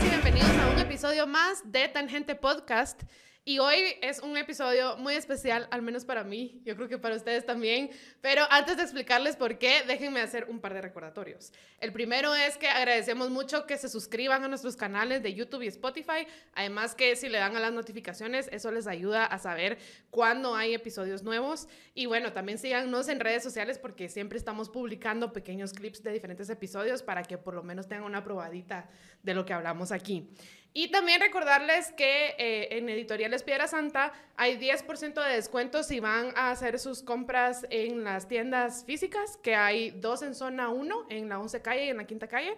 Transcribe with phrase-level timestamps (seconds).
[0.00, 3.02] Bienvenidos a un episodio más de Tangente Podcast.
[3.48, 7.16] Y hoy es un episodio muy especial, al menos para mí, yo creo que para
[7.16, 7.88] ustedes también.
[8.20, 11.54] Pero antes de explicarles por qué, déjenme hacer un par de recordatorios.
[11.80, 15.68] El primero es que agradecemos mucho que se suscriban a nuestros canales de YouTube y
[15.68, 16.26] Spotify.
[16.52, 19.78] Además que si le dan a las notificaciones, eso les ayuda a saber
[20.10, 21.68] cuándo hay episodios nuevos.
[21.94, 26.50] Y bueno, también síganos en redes sociales porque siempre estamos publicando pequeños clips de diferentes
[26.50, 28.90] episodios para que por lo menos tengan una probadita
[29.22, 30.28] de lo que hablamos aquí.
[30.74, 36.32] Y también recordarles que eh, en Editoriales Piedra Santa hay 10% de descuento si van
[36.36, 41.28] a hacer sus compras en las tiendas físicas, que hay dos en zona 1, en
[41.28, 42.54] la 11 calle y en la quinta calle,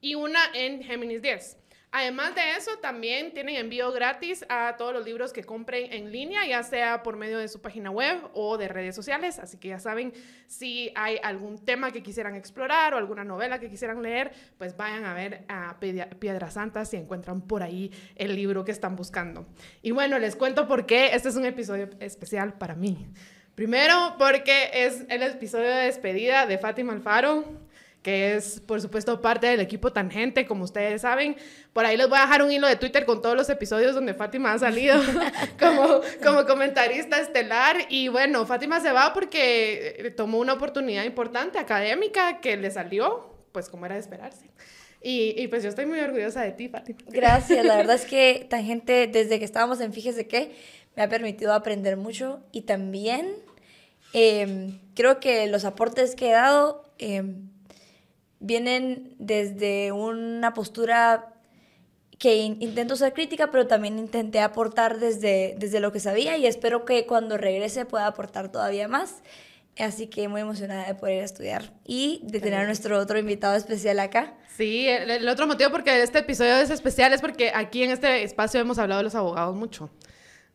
[0.00, 1.56] y una en Géminis 10.
[1.94, 6.46] Además de eso, también tienen envío gratis a todos los libros que compren en línea,
[6.46, 9.38] ya sea por medio de su página web o de redes sociales.
[9.38, 10.14] Así que ya saben,
[10.46, 15.04] si hay algún tema que quisieran explorar o alguna novela que quisieran leer, pues vayan
[15.04, 15.78] a ver a
[16.18, 19.46] Piedra Santa si encuentran por ahí el libro que están buscando.
[19.82, 23.06] Y bueno, les cuento por qué este es un episodio especial para mí.
[23.54, 27.61] Primero, porque es el episodio de despedida de Fátima Alfaro
[28.02, 31.36] que es, por supuesto, parte del equipo Tangente, como ustedes saben.
[31.72, 34.12] Por ahí les voy a dejar un hilo de Twitter con todos los episodios donde
[34.12, 35.00] Fátima ha salido
[35.58, 37.76] como, como comentarista estelar.
[37.88, 43.36] Y bueno, Fátima se va porque eh, tomó una oportunidad importante académica que le salió,
[43.52, 44.50] pues como era de esperarse.
[45.00, 46.98] Y, y, pues yo estoy muy orgullosa de ti, Fátima.
[47.08, 50.56] Gracias, la verdad es que Tangente, desde que estábamos en Fíjese qué,
[50.96, 53.32] me ha permitido aprender mucho y también
[54.12, 56.82] em, creo que los aportes que he dado...
[56.98, 57.22] Eh,
[58.42, 61.32] vienen desde una postura
[62.18, 66.84] que intento ser crítica, pero también intenté aportar desde, desde lo que sabía y espero
[66.84, 69.22] que cuando regrese pueda aportar todavía más.
[69.78, 73.98] Así que muy emocionada de poder estudiar y de tener a nuestro otro invitado especial
[74.00, 74.34] acá.
[74.56, 78.60] Sí, el, otro motivo porque este episodio es especial es porque aquí en este espacio
[78.60, 79.90] hemos hablado de los abogados mucho.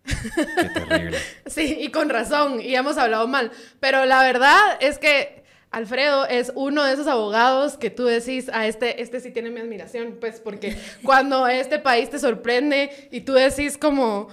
[0.05, 1.17] Qué terrible.
[1.47, 3.51] sí, y con razón, y hemos hablado mal.
[3.79, 8.67] Pero la verdad es que Alfredo es uno de esos abogados que tú decís, a
[8.67, 13.33] este, este sí tiene mi admiración, pues porque cuando este país te sorprende y tú
[13.33, 14.29] decís como,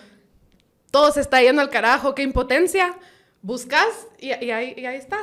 [0.90, 2.96] todo se está yendo al carajo, qué impotencia,
[3.42, 5.18] buscas y, ahí, está.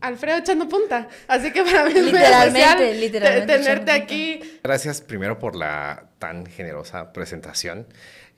[0.00, 1.06] Alfredo echando punta.
[1.28, 4.40] Así que para mí es literalmente, literalmente tenerte aquí.
[4.64, 7.86] Gracias primero por la tan generosa presentación.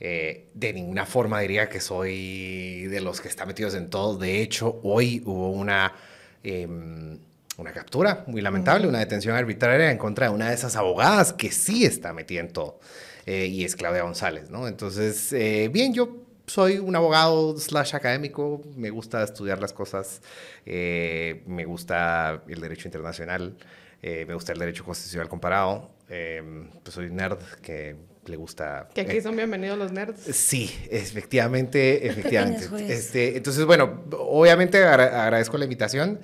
[0.01, 4.19] Eh, de ninguna forma diría que soy de los que están metidos en todo.
[4.19, 5.95] De hecho, hoy hubo una
[6.43, 7.19] Em,
[7.59, 11.51] una captura muy lamentable, una detención arbitraria en contra de una de esas abogadas que
[11.51, 12.79] sí está metida en todo,
[13.27, 14.69] eh, y es Claudia González, ¿no?
[14.69, 20.23] Entonces, eh, bien, yo soy un abogado slash académico, me gusta estudiar las cosas,
[20.65, 23.57] eh, me gusta el derecho internacional,
[24.01, 27.97] me gusta el derecho constitucional comparado, em, pues soy nerd que
[28.29, 28.89] le gusta.
[28.95, 30.21] Que aquí son bienvenidos los nerds.
[30.35, 32.67] Sí, efectivamente, efectivamente.
[32.89, 36.21] este, entonces, bueno, obviamente agradezco la invitación,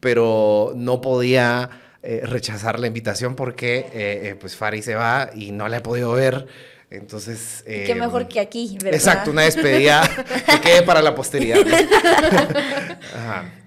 [0.00, 1.70] pero no podía
[2.08, 5.80] eh, rechazar la invitación porque eh, eh, pues Fari se va y no la he
[5.80, 6.46] podido ver.
[6.88, 7.64] Entonces.
[7.66, 8.94] Qué mejor que aquí, ¿verdad?
[8.94, 10.08] Exacto, una despedida
[10.46, 11.58] que quede para la posteridad.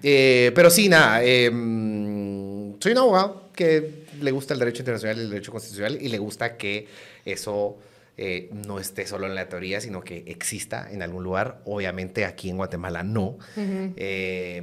[0.00, 1.22] pero sí, nada.
[1.22, 6.08] Em, soy un abogado que le gusta el derecho internacional y el derecho constitucional y
[6.08, 6.86] le gusta que
[7.24, 7.78] eso
[8.22, 11.62] eh, no esté solo en la teoría, sino que exista en algún lugar.
[11.64, 13.38] Obviamente aquí en Guatemala no.
[13.56, 14.62] Eh,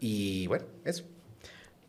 [0.00, 1.04] y bueno, eso.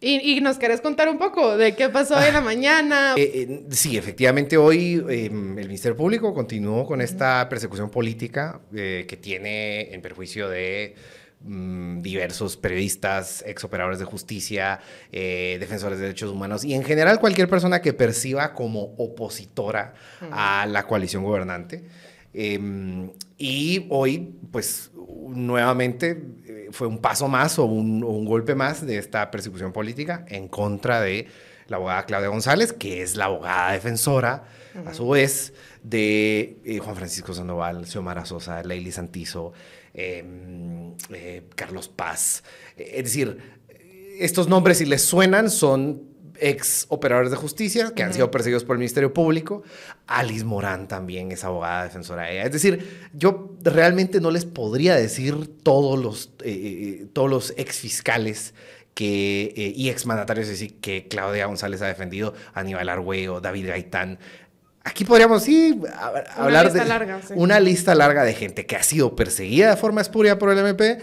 [0.01, 3.13] ¿Y, nos querés contar un poco de qué pasó hoy en la mañana?
[3.15, 9.93] Eh, sí, efectivamente hoy em, el Ministerio Público continuó con esta persecución política que tiene
[9.93, 10.95] en perjuicio de
[11.43, 14.79] Mm, diversos periodistas, ex operadores de justicia,
[15.11, 19.95] eh, defensores de derechos humanos y en general cualquier persona que perciba como opositora
[20.31, 21.83] a la coalición gobernante.
[22.31, 23.09] Em,
[23.39, 24.91] y hoy, pues
[25.29, 30.47] nuevamente eh, fue un paso más o un, golpe más de esta persecución política en
[30.47, 31.27] contra de
[31.67, 34.43] la abogada Claudia González, que es la abogada defensora,
[34.85, 35.53] a su vez,
[35.83, 39.53] de eh, Juan Francisco Sandoval, Xiomara Sosa, Leili Santizo,
[39.93, 42.43] eh, Carlos Paz.
[42.77, 43.37] Eh, es decir,
[44.19, 46.09] estos nombres, si les suenan, son
[46.39, 49.63] ex operadores de justicia que han sido perseguidos por el Ministerio Público.
[50.07, 52.43] Alice Morán también es abogada defensora de ella.
[52.45, 58.53] Es decir, yo realmente no les podría decir todos los, eh, todos los ex fiscales
[58.95, 64.19] que, y ex mandatarios, decir, que Claudia González ha defendido, Aníbal Argüeo, David Gaitán,
[64.83, 65.79] Aquí podríamos sí
[66.35, 66.81] hablar de
[67.35, 70.97] una lista larga de gente que ha sido perseguida de forma espuria por el MP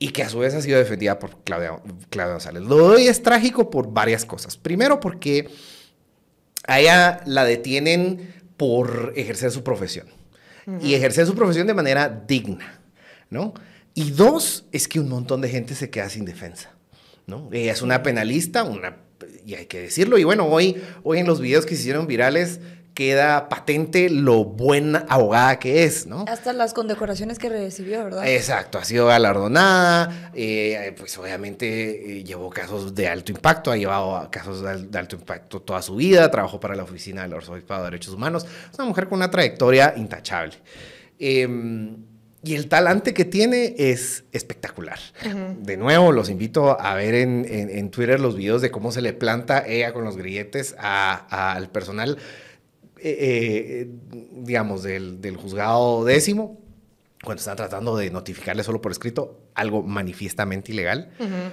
[0.00, 1.78] y que a su vez ha sido defendida por Claudia,
[2.08, 2.62] Claudia González.
[2.62, 4.56] Lo doy es trágico por varias cosas.
[4.56, 5.48] Primero porque
[6.66, 10.08] a ella la detienen por ejercer su profesión
[10.80, 12.80] y ejercer su profesión de manera digna,
[13.28, 13.54] ¿no?
[13.94, 16.70] Y dos, es que un montón de gente se queda sin defensa,
[17.26, 17.48] ¿no?
[17.52, 18.98] Ella es una penalista, una,
[19.44, 22.60] y hay que decirlo, y bueno, hoy, hoy en los videos que se hicieron virales
[22.94, 26.24] queda patente lo buena abogada que es, ¿no?
[26.28, 28.28] Hasta las condecoraciones que recibió, ¿verdad?
[28.28, 34.28] Exacto, ha sido galardonada, eh, pues obviamente eh, llevó casos de alto impacto, ha llevado
[34.30, 37.90] casos de, de, alto impacto toda su vida, trabajó para la Oficina del Arzobispado de
[37.90, 40.54] Derechos Humanos, es una mujer con una trayectoria intachable.
[41.18, 41.46] Eh,
[42.42, 44.98] y el talante que tiene es espectacular.
[45.24, 45.56] Uh -huh.
[45.58, 49.02] De nuevo, los invito a ver en, en, en, Twitter los videos de cómo se
[49.02, 52.16] le planta ella con los grilletes a, al personal,
[53.02, 53.88] eh, eh,
[54.32, 56.60] digamos, del, del, juzgado décimo,
[57.22, 61.10] cuando están tratando de notificarle solo por escrito algo manifiestamente ilegal.
[61.18, 61.50] Uh -huh.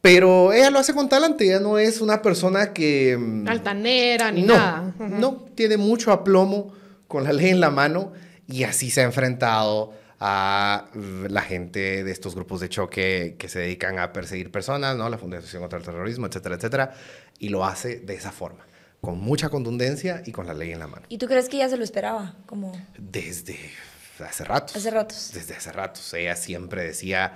[0.00, 3.16] Pero ella lo hace con talante, ella no es una persona que...
[3.18, 4.94] mm, Altanera ni no, nada.
[4.98, 5.08] Uh -huh.
[5.08, 6.72] No, tiene mucho aplomo
[7.08, 8.12] con la ley en la mano
[8.46, 10.86] y así se ha enfrentado a
[11.28, 15.08] la gente de estos grupos de choque que se dedican a perseguir personas, ¿no?
[15.10, 16.94] La Fundación contra el Terrorismo, etcétera, etcétera,
[17.38, 18.64] y lo hace de esa forma,
[19.06, 21.06] con mucha contundencia y con la ley en la mano.
[21.08, 22.34] ¿Y tú crees que ella se lo esperaba?
[22.44, 22.72] Como...
[22.98, 23.56] Desde
[24.18, 24.74] hace ratos.
[24.74, 25.30] Hace ratos.
[25.32, 26.12] Desde hace ratos.
[26.14, 27.34] Ella siempre decía,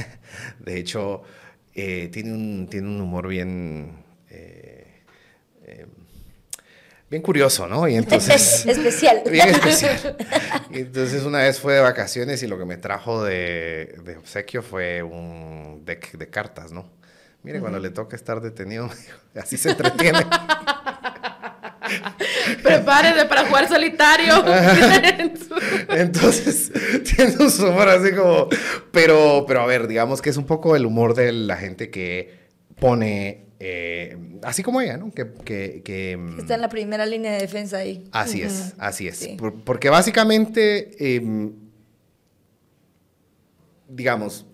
[0.58, 1.22] de hecho,
[1.72, 4.04] eh, tiene, un, tiene un humor bien...
[4.28, 5.04] Eh,
[5.66, 5.86] eh,
[7.08, 7.86] bien curioso, ¿no?
[7.86, 8.66] Y entonces...
[8.66, 9.22] especial.
[9.30, 10.16] Bien especial.
[10.72, 14.64] Y entonces una vez fue de vacaciones y lo que me trajo de, de obsequio
[14.64, 16.90] fue un deck de cartas, ¿no?
[17.44, 17.60] Mire, uh -huh.
[17.60, 18.90] cuando le toca estar detenido,
[19.36, 20.26] así se entretiene.
[22.62, 24.44] Prepárese para jugar solitario.
[25.88, 26.72] Entonces,
[27.16, 28.48] tiene un humor así como...
[28.92, 32.44] Pero, pero a ver, digamos que es un poco el humor de la gente que
[32.78, 35.10] pone eh, así como ella, ¿no?
[35.10, 38.04] Que, que, que, mm, Está en la primera línea de defensa ahí.
[38.12, 38.48] Así uh -huh.
[38.48, 39.16] es, así es.
[39.16, 39.36] Sí.
[39.38, 41.50] Por, porque básicamente, eh,
[43.88, 44.46] digamos,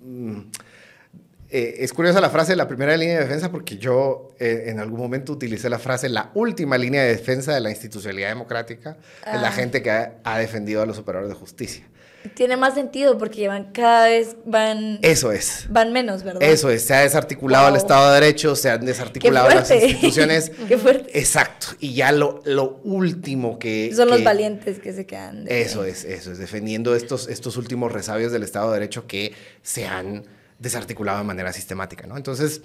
[1.51, 5.01] eh, es curiosa la frase la primera línea de defensa porque yo eh, en algún
[5.01, 9.35] momento utilicé la frase la última línea de defensa de la institucionalidad democrática ah.
[9.35, 11.87] es la gente que ha, ha defendido a los operadores de justicia.
[12.35, 15.67] Tiene más sentido porque van cada vez van Eso es.
[15.71, 16.43] Van menos, ¿verdad?
[16.43, 17.75] Eso es, se ha desarticulado wow.
[17.75, 20.53] el Estado de Derecho, se han desarticulado las instituciones.
[20.69, 21.19] Qué fuerte.
[21.19, 21.69] Exacto.
[21.81, 25.45] Y ya lo, lo último que son que, los valientes que se quedan.
[25.45, 25.63] De...
[25.63, 29.33] Eso es, eso es defendiendo estos estos últimos resabios del Estado de Derecho que
[29.63, 30.25] se han
[30.61, 32.17] desarticulado de manera sistemática, ¿no?
[32.17, 32.63] Entonces,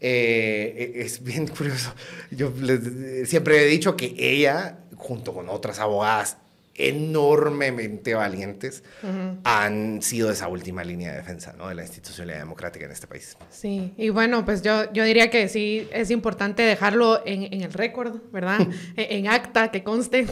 [0.00, 1.92] eh, es bien curioso.
[2.30, 6.36] Yo les, siempre he dicho que ella, junto con otras abogadas
[6.80, 9.38] enormemente valientes uh -huh.
[9.42, 11.68] han sido esa última línea de defensa ¿no?
[11.68, 13.36] de la institucionalidad democrática en este país.
[13.50, 17.72] Sí, y bueno, pues yo, yo diría que sí es importante dejarlo en, en el
[17.72, 18.60] récord, ¿verdad?
[18.96, 20.24] en, en, acta, que conste,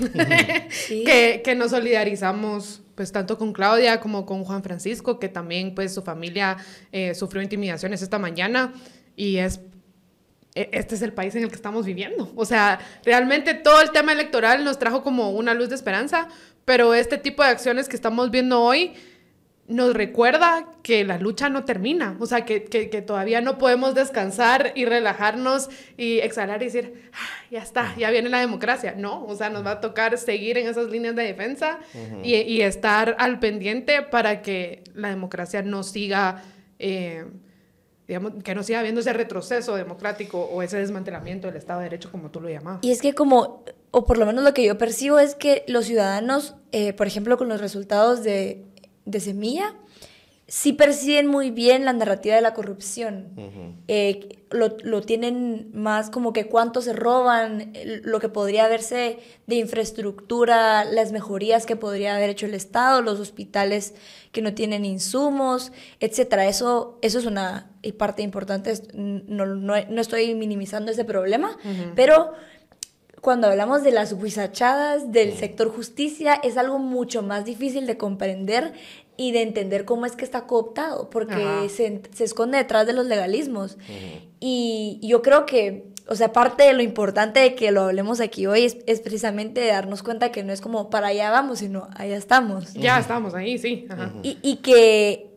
[0.70, 1.02] sí.
[1.06, 5.94] que, que nos solidarizamos pues tanto con Claudia como con Juan Francisco, que también pues
[5.94, 6.56] su familia
[6.90, 8.72] eh, sufrió intimidaciones esta mañana
[9.14, 9.60] y es
[10.56, 12.32] e, este es el país en el que estamos viviendo.
[12.34, 16.28] O sea, realmente todo el tema electoral nos trajo como una luz de esperanza,
[16.64, 18.94] pero este tipo de acciones que estamos viendo hoy
[19.68, 23.94] nos recuerda que la lucha no termina, o sea, que, que, que todavía no podemos
[23.94, 28.94] descansar y relajarnos y exhalar y decir, ah, ya está, ya viene la democracia.
[28.96, 32.20] No, o sea, nos va a tocar seguir en esas líneas de defensa uh -huh.
[32.22, 36.42] y, y, estar al pendiente para que la democracia no siga...
[36.78, 37.24] Eh,
[38.06, 42.12] digamos, que no siga habiendo ese retroceso democrático o ese desmantelamiento del Estado de Derecho,
[42.12, 42.78] como tú lo llamabas.
[42.82, 45.86] Y es que como, o por lo menos lo que yo percibo es que los
[45.86, 48.64] ciudadanos, eh, por ejemplo, con los resultados de,
[49.06, 49.74] de Semilla,
[50.48, 53.32] sí perciben muy bien la narrativa de la corrupción.
[53.36, 53.74] Uh -huh.
[53.88, 57.72] eh, lo, lo, tienen más como que cuánto se roban,
[58.04, 63.18] lo que podría verse de infraestructura, las mejorías que podría haber hecho el Estado, los
[63.18, 63.94] hospitales
[64.30, 66.46] que no tienen insumos, etcétera.
[66.46, 68.72] Eso, eso es una parte importante.
[68.94, 71.92] No, no, no estoy minimizando ese problema, uh -huh.
[71.96, 72.34] pero
[73.26, 78.72] cuando hablamos de las huizachadas del sector justicia, es algo mucho más difícil de comprender
[79.16, 81.34] y de entender cómo es que está cooptado, porque
[81.68, 83.78] se, se, esconde detrás de los legalismos.
[84.38, 88.46] Y yo creo que, o sea, parte de lo importante de que lo hablemos aquí
[88.46, 92.16] hoy es, es, precisamente darnos cuenta que no es como para allá vamos, sino allá
[92.16, 92.74] estamos.
[92.74, 93.88] Ya estamos ahí, sí.
[94.22, 95.36] Y, y, que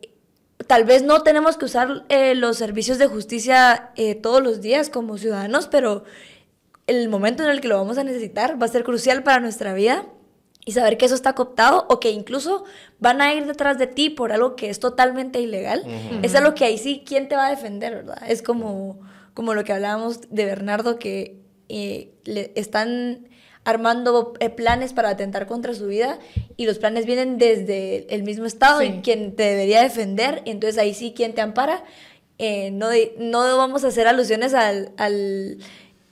[0.68, 4.92] tal vez no tenemos que usar eh, los servicios de justicia eh, todos los días
[4.92, 6.04] como ciudadanos, pero
[6.90, 9.74] el momento en el que lo vamos a necesitar va a ser crucial para nuestra
[9.74, 10.06] vida
[10.66, 12.66] y saber que eso está cooptado o que incluso
[13.00, 15.84] van a ir detrás de ti por algo que es totalmente ilegal,
[16.22, 18.22] es algo que ahí sí, ¿quién te va a defender, verdad?
[18.28, 19.00] Es como,
[19.34, 21.38] como lo que hablábamos de Bernardo, que
[21.70, 23.30] eh, le están
[23.64, 26.20] armando eh, planes para atentar contra su vida
[26.58, 30.94] y los planes vienen desde el mismo Estado y quien te debería defender, entonces ahí
[30.94, 31.84] sí, ¿quién te ampara?
[32.38, 35.58] Eh, no, no vamos a hacer alusiones al, al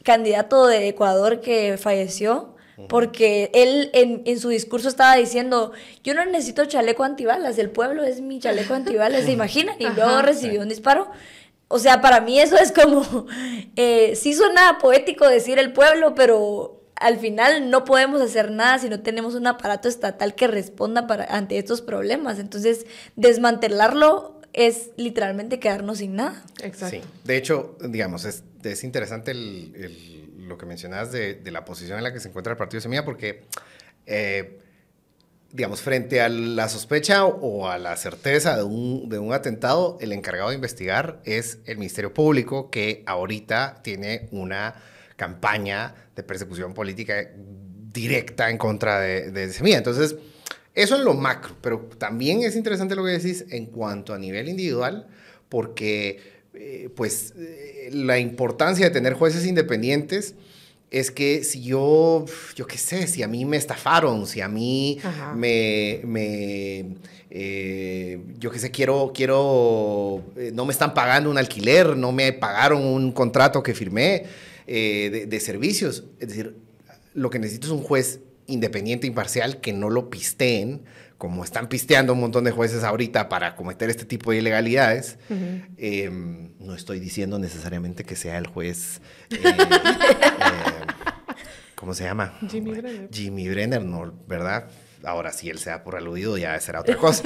[0.08, 2.56] candidato de Ecuador que falleció,
[2.88, 8.06] porque él en, en, su discurso estaba diciendo, yo no necesito chaleco antibalas, el pueblo
[8.06, 9.76] es mi chaleco antibalas, ¿se imaginan?
[9.80, 11.12] Y luego recibió un disparo.
[11.68, 13.28] O sea, para mí eso es como,
[13.76, 18.88] eh, sí suena poético decir el pueblo, pero al final no podemos hacer nada si
[18.88, 22.40] no tenemos un aparato estatal que responda para, ante estos problemas.
[22.40, 22.86] Entonces,
[23.18, 26.44] desmantelarlo es literalmente quedarnos sin nada.
[26.64, 26.98] Exacto.
[26.98, 27.04] Sí.
[27.24, 31.98] De hecho, digamos, es, es interesante el, el lo que mencionabas de, de, la posición
[31.98, 33.44] en la que se encuentra el Partido Semilla, porque,
[34.06, 34.60] eh,
[35.52, 40.12] digamos, frente a la sospecha o a la certeza de un, de un atentado, el
[40.12, 44.76] encargado de investigar es el Ministerio Público, que ahorita tiene una
[45.18, 47.30] campaña de persecución política
[47.94, 49.78] directa en contra de, de Semilla.
[49.78, 50.16] Entonces,
[50.78, 54.48] eso en lo macro, pero también es interesante lo que decís en cuanto a nivel
[54.48, 55.08] individual,
[55.50, 56.20] porque
[56.54, 60.36] eh, pues eh, la importancia de tener jueces independientes
[60.92, 65.00] es que si yo, yo qué sé, si a mí me estafaron, si a mí
[65.36, 66.96] me, me
[67.32, 72.86] eh, yo qué sé, quiero, quiero, no me están pagando un alquiler, no me pagaron
[72.86, 74.26] un contrato que firmé
[74.68, 76.04] de, de servicios.
[76.20, 76.56] Es decir,
[77.16, 80.84] lo que necesito es un juez independiente, imparcial, que no lo pisteen,
[81.18, 85.18] como están pisteando un montón de jueces ahorita para cometer este tipo de ilegalidades,
[85.78, 89.02] em, no estoy diciendo necesariamente que sea el juez,
[89.32, 89.54] eh, eh,
[91.76, 92.38] ¿cómo se llama?
[92.50, 93.10] Jimmy Brenner.
[93.12, 94.68] Jimmy Brenner, no, ¿verdad?
[95.04, 97.24] Ahora, si él sea por aludido, ya será otra cosa.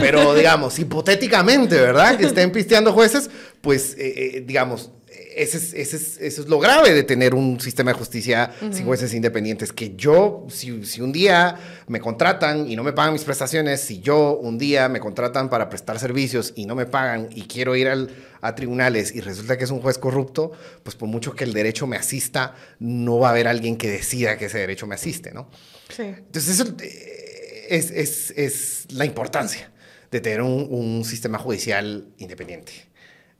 [0.00, 2.18] Pero, digamos, hipotéticamente, ¿verdad?
[2.18, 4.92] Que estén pisteando jueces, pues, eh, digamos,
[5.38, 9.72] ese es, eso es lo grave de tener un sistema de justicia sin jueces independientes.
[9.72, 14.00] Que yo, si, si, un día me contratan y no me pagan mis prestaciones, si
[14.00, 17.88] yo un día me contratan para prestar servicios y no me pagan y quiero ir
[17.88, 20.52] al, a tribunales y resulta que es un juez corrupto,
[20.82, 24.36] pues por mucho que el derecho me asista, no va a haber alguien que decida
[24.36, 25.48] que ese derecho me asiste, ¿no?
[25.88, 26.02] Sí.
[26.02, 29.70] Entonces, eso eh, es, es, es la importancia
[30.10, 32.72] de tener un, un sistema judicial independiente.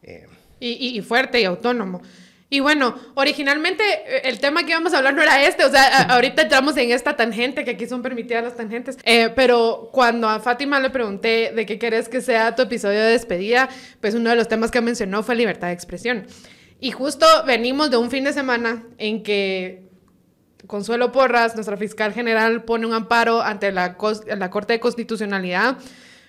[0.02, 0.26] Eh,
[0.60, 2.02] y, fuerte y autónomo.
[2.50, 6.02] Y bueno, originalmente eh, el tema que íbamos a hablar no era este, o sea,
[6.14, 10.40] ahorita entramos en esta tangente, que aquí son permitidas las tangentes, eh, pero cuando a
[10.40, 13.68] Fátima le pregunté de qué querés que sea tu episodio de despedida,
[14.00, 16.26] pues uno de los temas que mencionó fue libertad de expresión.
[16.80, 19.82] Y justo venimos de un fin de semana en que
[20.66, 23.96] Consuelo Porras, nuestra fiscal general, pone un amparo ante la,
[24.36, 25.78] la Corte de Constitucionalidad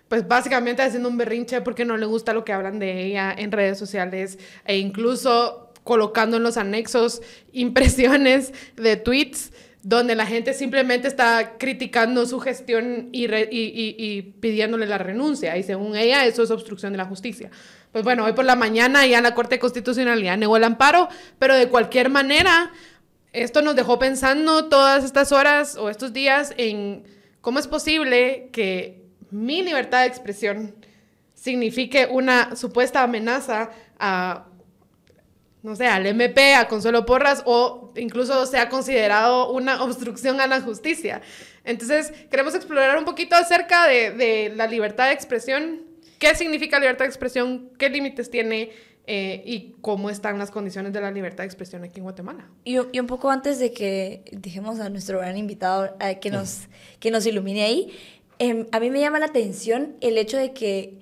[0.10, 3.52] pues básicamente haciendo un berrinche porque no le gusta lo que hablan de ella en
[3.52, 7.22] redes sociales e incluso colocando en los anexos
[7.54, 9.52] impresiones de tweets
[9.82, 15.56] donde la gente simplemente está criticando su gestión y, y, pidiéndole la renuncia.
[15.56, 17.50] Y según ella, eso es obstrucción de la justicia.
[17.94, 21.08] Pues bueno, hoy por la mañana ya la Corte de Constitucionalidad negó el amparo,
[21.40, 22.74] pero de cualquier manera,
[23.32, 27.04] esto nos dejó pensando todas estas horas o estos días en
[27.40, 28.99] cómo es posible que
[29.32, 30.76] mi libertad de expresión
[31.34, 34.46] signifique una supuesta amenaza a,
[35.64, 40.62] no sé, al MP, a Consuelo Porras, o incluso sea considerado una obstrucción a la
[40.62, 41.22] justicia.
[41.64, 45.82] Entonces, queremos explorar un poquito acerca de, la libertad de expresión,
[46.18, 48.72] qué significa libertad de expresión, qué límites tiene
[49.08, 52.48] eh, y cómo están las condiciones de la libertad de expresión aquí en Guatemala.
[52.64, 56.68] Y, y un poco antes de que dejemos a nuestro gran invitado eh, que, nos,
[57.00, 57.94] que nos ilumine ahí,
[58.40, 60.98] Em, a mí me llama la atención el hecho de que,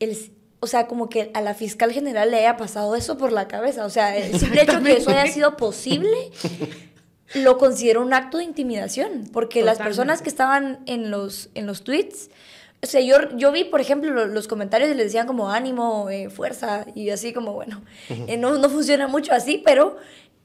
[0.00, 0.16] el,
[0.60, 3.86] o sea, como que a la fiscal general le haya pasado eso por la cabeza.
[3.86, 6.30] O sea, el simple hecho de que eso haya sido posible,
[7.34, 11.84] lo considero un acto de intimidación, porque las personas que estaban en los, en los
[11.84, 12.30] tweets,
[12.82, 16.30] o sea, yo, yo vi, por ejemplo, los, comentarios y le decían como ánimo, eh,
[16.30, 19.96] fuerza, y así como, bueno, eh, no, no funciona mucho así, pero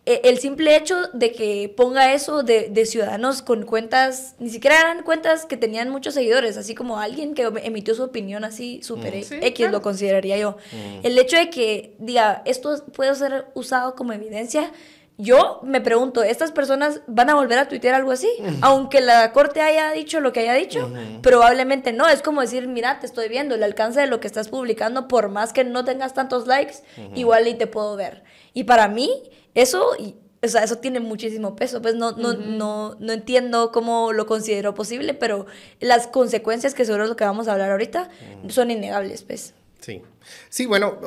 [0.05, 5.03] el simple hecho de que ponga eso de, de, ciudadanos con cuentas, ni siquiera eran
[5.03, 9.43] cuentas que tenían muchos seguidores, así como alguien que emitió su opinión así súper mm.
[9.43, 10.57] X, lo consideraría yo.
[10.73, 11.05] Mm.
[11.05, 14.73] El hecho de que diga, esto puede ser usado como evidencia,
[15.17, 18.29] yo me pregunto, ¿estas personas van a volver a tuitear algo así?
[18.39, 18.57] Mm.
[18.61, 20.91] Aunque la corte haya dicho lo que haya dicho,
[21.21, 22.09] probablemente no.
[22.09, 25.29] Es como decir, mira, te estoy viendo, el alcance de lo que estás publicando, por
[25.29, 26.77] más que no tengas tantos likes,
[27.15, 28.23] igual y te puedo ver.
[28.53, 29.09] Y para mí,
[29.55, 29.95] eso
[30.43, 31.81] o sea, eso tiene muchísimo peso.
[31.81, 35.45] Pues no, no, no, no entiendo cómo lo considero posible, pero
[35.79, 38.09] las consecuencias, que seguro es lo que vamos a hablar ahorita,
[38.49, 39.53] son innegables, pues.
[39.79, 40.01] Sí.
[40.49, 40.99] Sí, bueno,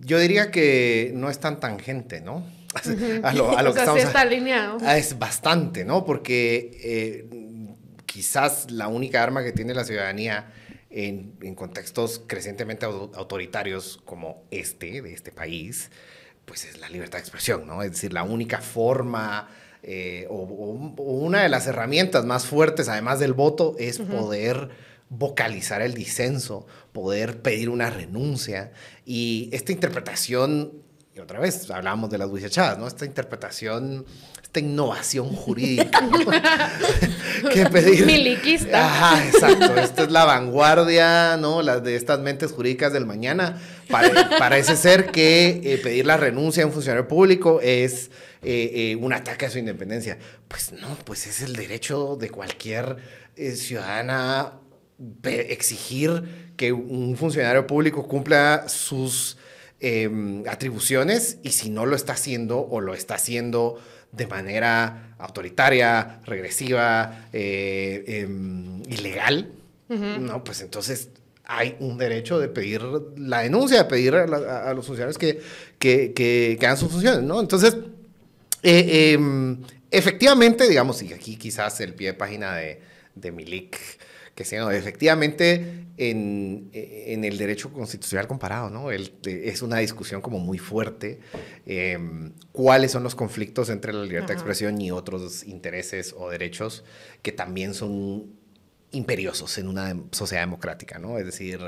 [0.00, 2.44] yo diría que no es tan tangente, ¿no?
[3.22, 4.00] A lo, a lo que estamos...
[4.00, 4.78] Sí está alineado.
[4.82, 6.04] Ah, es bastante, ¿no?
[6.04, 7.26] Porque eh,
[8.06, 10.52] quizás la única arma que tiene la ciudadanía
[10.90, 15.90] en, en contextos crecientemente autoritarios como este, de este país,
[16.48, 17.82] pues es la libertad de expresión, ¿no?
[17.82, 19.48] Es decir, la única forma
[19.82, 24.70] eh, o, una de las herramientas más fuertes, además del voto, es poder
[25.08, 28.72] vocalizar el disenso, poder pedir una renuncia.
[29.06, 30.82] Y esta interpretación,
[31.18, 32.86] y otra vez hablábamos de las bucechadas, ¿no?
[32.86, 34.06] Esta interpretación
[34.48, 36.00] esta innovación jurídica.
[37.52, 38.06] que pedir.
[38.06, 38.86] Miliquista.
[38.86, 39.76] Ajá, exacto.
[39.76, 41.60] Esta es la vanguardia, ¿no?
[41.60, 43.60] Las de estas mentes jurídicas del mañana.
[43.90, 48.10] parece ser que eh, pedir la renuncia a un funcionario público es
[48.42, 50.16] eh, eh, un ataque a su independencia.
[50.48, 52.96] Pues no, pues es el derecho de cualquier
[53.54, 54.54] ciudadana
[55.24, 59.36] exigir que un funcionario público cumpla sus
[59.80, 63.80] em, atribuciones y si no lo está haciendo o lo está haciendo
[64.12, 69.52] de manera autoritaria, regresiva, eh, em, ilegal,
[69.88, 71.08] no, pues entonces
[71.44, 72.82] hay un derecho de pedir
[73.16, 75.40] la denuncia, de pedir a, los funcionarios que,
[75.78, 77.40] que, que, hagan sus funciones, ¿no?
[77.40, 77.74] Entonces,
[78.62, 82.82] eh, em, efectivamente, digamos, y aquí quizás el pie de página de,
[83.14, 83.78] de Milik
[84.38, 88.92] que sí, efectivamente en, en, el derecho constitucional comparado, ¿no?
[88.92, 91.18] El, es una discusión como muy fuerte.
[91.66, 96.84] Em, ¿Cuáles son los conflictos entre la libertad de expresión y otros intereses o derechos
[97.20, 98.26] que también son
[98.92, 101.18] imperiosos en una sociedad democrática, ¿no?
[101.18, 101.58] Es decir,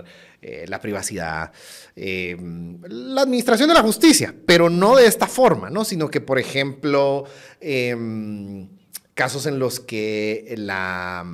[0.41, 1.51] eh, la privacidad,
[1.97, 5.85] em, la administración de la justicia, pero no de esta forma, ¿no?
[5.85, 7.25] Sino que, por ejemplo,
[7.61, 8.69] em,
[9.15, 11.27] casos en los que la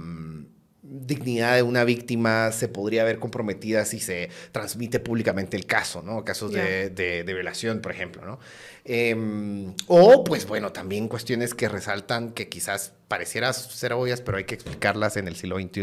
[1.05, 6.25] dignidad de una víctima se podría ver comprometida si se transmite públicamente el caso, ¿no?
[6.25, 8.39] Casos de, de, violación, por ejemplo, ¿no?
[8.85, 14.45] Em, o, pues bueno, también cuestiones que resaltan que quizás parecieran ser obvias, pero hay
[14.45, 15.81] que explicarlas en el siglo XXI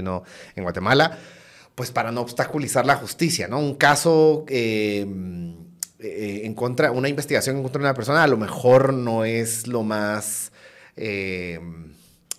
[0.56, 1.20] en Guatemala,
[1.76, 3.60] pues para no obstaculizar la justicia, ¿no?
[3.60, 4.46] Un caso...
[4.48, 5.64] Em,
[6.00, 9.68] eh, en contra, una investigación en contra de una persona a lo mejor no es
[9.68, 10.52] lo más...
[10.98, 11.60] Eh,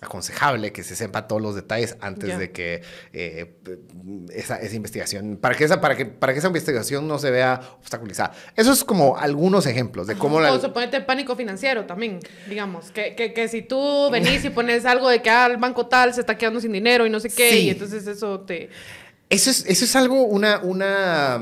[0.05, 2.81] aconsejable que se sepa todos los detalles antes de que
[3.13, 3.55] eh,
[4.33, 7.61] esa, esa, investigación, para que esa, para, que, para que esa investigación no se vea
[7.79, 8.33] obstaculizada.
[8.55, 10.39] Eso es como algunos ejemplos de cómo...
[10.39, 10.53] La...
[10.53, 15.09] O ponerte pánico financiero también, digamos, que, que, que, si tú venís y pones algo
[15.09, 17.59] de que ah, el banco tal se está quedando sin dinero y no sé qué,
[17.59, 18.69] y entonces eso te...
[19.29, 21.41] Eso es, eso es algo, una, una,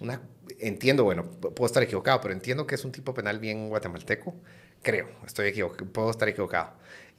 [0.00, 0.20] una,
[0.58, 4.34] entiendo, bueno, puedo estar equivocado, pero entiendo que es un tipo penal bien guatemalteco
[4.82, 6.72] Creo, estoy equivocado, puedo estar equivocado.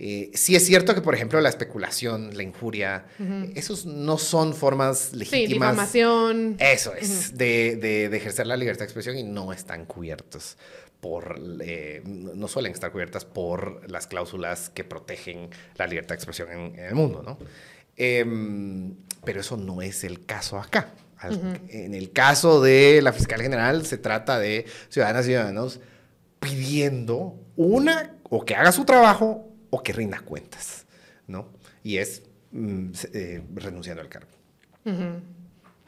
[0.04, 3.06] Eh, sí es cierto que, por ejemplo, la especulación, la injuria,
[3.54, 5.42] esos no son formas legítimas.
[5.42, 6.56] Sí, difamación.
[6.58, 10.58] Eso es, de, de, ejercer la libertad de expresión y no están cubiertos
[11.02, 16.50] por, eh, no suelen estar cubiertas por las cláusulas que protegen la libertad de expresión
[16.52, 17.38] en, el mundo, ¿no?
[17.98, 18.96] Em,
[19.26, 20.94] pero eso no es el caso acá.
[21.70, 25.80] En el caso de la fiscal general se trata de ciudadanas y ciudadanos
[26.40, 30.86] pidiendo una, o que haga su trabajo o que rinda cuentas,
[31.28, 31.50] ¿no?
[31.84, 34.30] Y es mm, eh, renunciando al cargo.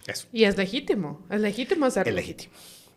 [0.07, 0.27] Eso.
[0.31, 2.09] Y es legítimo, es legítimo hacerlo.
[2.09, 2.53] Es legítimo,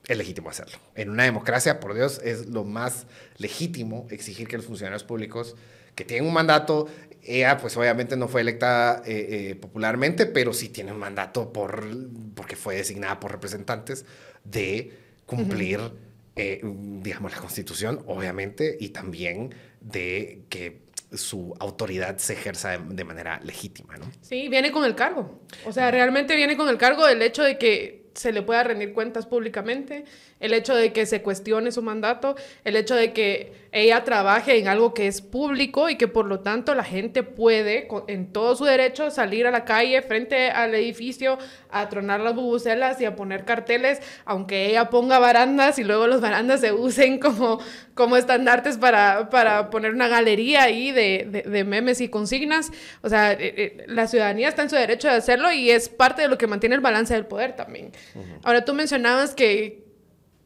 [0.07, 0.79] es legítimo hacerlo.
[0.95, 3.07] En una democracia, por Dios, es lo más
[3.39, 5.57] legítimo exigir que los funcionarios públicos
[5.95, 6.87] que tienen un mandato,
[7.23, 11.85] ella pues obviamente no fue electa eh, eh, popularmente, pero sí tiene un mandato por,
[12.35, 14.05] porque fue designada por representantes
[14.45, 14.93] de
[15.25, 15.81] cumplir
[16.37, 23.41] eh, digamos, la constitución, obviamente, y también de que su autoridad se ejerza de, manera
[23.43, 24.05] legítima, ¿no?
[24.21, 25.41] Sí, viene con el cargo.
[25.65, 28.93] O sea, realmente viene con el cargo del hecho de que se le pueda rendir
[28.93, 30.05] cuentas públicamente,
[30.41, 34.69] el hecho de que se cuestione su mandato, el hecho de que ella trabaje en
[34.69, 38.65] algo que es público y que por lo tanto la gente puede, en todo su
[38.65, 41.39] derecho, salir a la calle frente al edificio
[41.71, 46.21] a tronar las bubucelas y a poner carteles, aunque ella ponga barandas y luego los
[46.21, 47.61] barandas se usen como,
[47.95, 52.73] como estandartes para, para poner una galería ahí de, de, memes y consignas.
[53.03, 56.23] O sea, eh, eh, la ciudadanía está en su derecho de hacerlo y es parte
[56.23, 57.93] de lo que mantiene el balance del poder también.
[58.43, 59.86] Ahora, tú mencionabas que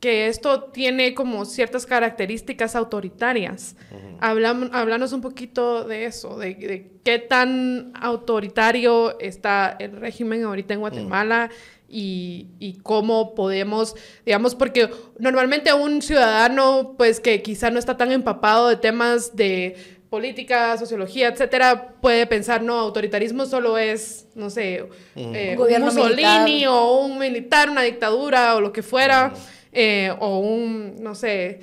[0.00, 3.76] que esto tiene como ciertas características autoritarias.
[4.20, 11.50] Hablamos, un poquito de eso, de, qué tan autoritario está el régimen ahorita en Guatemala
[11.86, 18.12] y, y, cómo podemos, digamos, porque normalmente un ciudadano, pues que quizá no está tan
[18.12, 19.76] empapado de temas de
[20.10, 26.98] política, sociología, etcétera, puede pensar, no, autoritarismo solo es, no sé, eh, un, Mussolini o
[26.98, 29.32] un militar, una dictadura o lo que fuera,
[29.72, 31.60] eh, o un, no sé,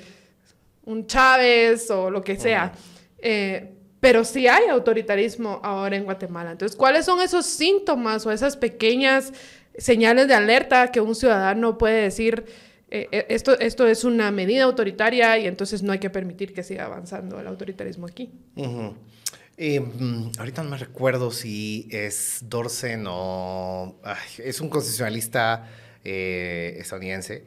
[0.88, 2.72] un Chávez o lo que sea.
[3.18, 6.52] Eh, pero sí hay autoritarismo ahora en Guatemala.
[6.52, 9.32] Entonces, ¿cuáles son esos síntomas o esas pequeñas
[9.76, 12.44] señales de alerta que un ciudadano puede decir,
[12.90, 16.62] eh, eh, esto, esto es una medida autoritaria y entonces no hay que permitir que
[16.62, 18.30] siga avanzando el autoritarismo aquí?
[18.54, 24.00] Mm, ahorita no me recuerdo si es Dorsen o...
[24.38, 25.68] es un constitucionalista
[26.04, 27.44] estadounidense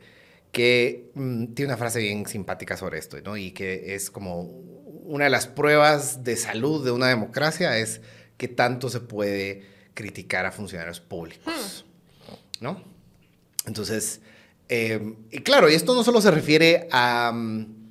[0.51, 3.37] que mm, tiene una frase bien simpática sobre esto, ¿no?
[3.37, 8.01] Y que es como una de las pruebas de salud de una democracia es
[8.37, 11.85] que tanto se puede criticar a funcionarios públicos,
[12.27, 12.63] hmm.
[12.63, 12.83] ¿no?
[13.65, 14.21] Entonces,
[14.67, 17.81] em, y claro, y esto no solo se refiere a mm,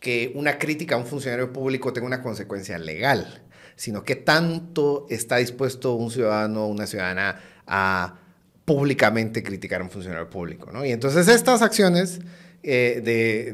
[0.00, 3.42] que una crítica a un funcionario público tenga una consecuencia legal,
[3.76, 8.21] sino que tanto está dispuesto un ciudadano o una ciudadana a
[8.64, 10.84] públicamente criticar a un funcionario público, ¿no?
[10.84, 12.20] Y entonces estas acciones
[12.62, 13.52] eh, de,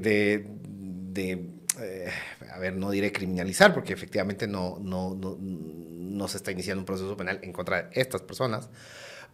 [1.11, 1.49] de,
[1.81, 2.11] eh,
[2.53, 7.17] a ver, no diré criminalizar, porque efectivamente no, no, no, se está iniciando un proceso
[7.17, 8.69] penal en contra de estas personas,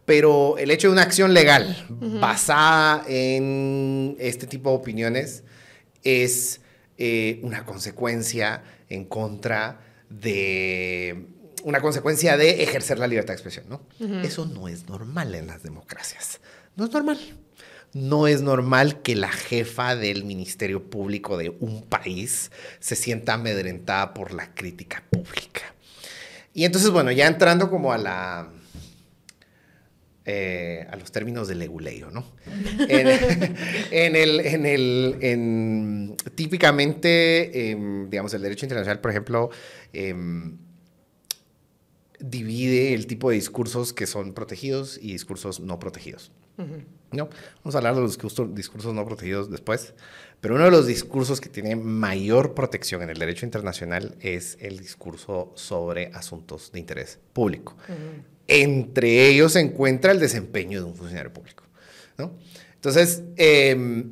[0.05, 5.43] pero el hecho de una acción legal basada en este tipo de opiniones
[6.03, 6.61] es
[6.97, 11.25] eh, una consecuencia en contra de
[11.65, 13.81] una consecuencia de ejercer la libertad de expresión, ¿no?
[14.23, 16.39] Eso no es normal en las democracias.
[16.75, 17.19] No es normal
[17.95, 24.13] no es normal que la jefa del Ministerio Público de un país se sienta amedrentada
[24.13, 25.61] por la crítica pública.
[26.53, 28.51] Y entonces, bueno, ya entrando como a la...
[30.25, 32.25] Eh, a los términos del leguleo, ¿no?
[32.89, 33.07] en,
[34.15, 39.51] el, en el, en, típicamente, em, digamos, el derecho internacional, por ejemplo,
[39.93, 40.57] em,
[42.19, 46.31] divide el tipo de discursos que son protegidos y discursos no protegidos.
[47.11, 47.29] ¿no?
[47.63, 48.17] Vamos a hablar de los
[48.55, 49.93] discursos, no protegidos después,
[50.39, 54.79] pero uno de los discursos que tiene mayor protección en el derecho internacional es el
[54.79, 57.75] discurso sobre asuntos de interés público.
[58.47, 61.63] Entre ellos se encuentra el desempeño de un funcionario público.
[62.17, 62.33] ¿no?
[62.75, 64.11] Entonces, em,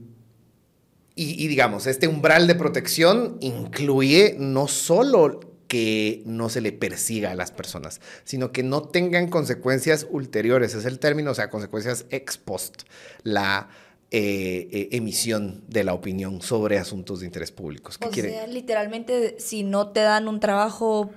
[1.16, 7.32] y, y digamos, este umbral de protección incluye no solo que no se le persiga
[7.32, 12.06] a las personas, sino que no tengan consecuencias ulteriores, es el término, o sea, consecuencias
[12.12, 12.84] ex post,
[13.24, 13.70] la
[14.12, 17.90] eh, eh, emisión de la opinión sobre asuntos de interés público.
[17.90, 21.10] o sea, literalmente, si no te dan un trabajo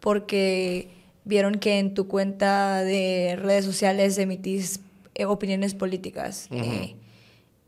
[0.00, 0.88] porque
[1.26, 4.80] vieron que en tu cuenta de redes sociales emitís
[5.16, 6.48] eh, opiniones políticas,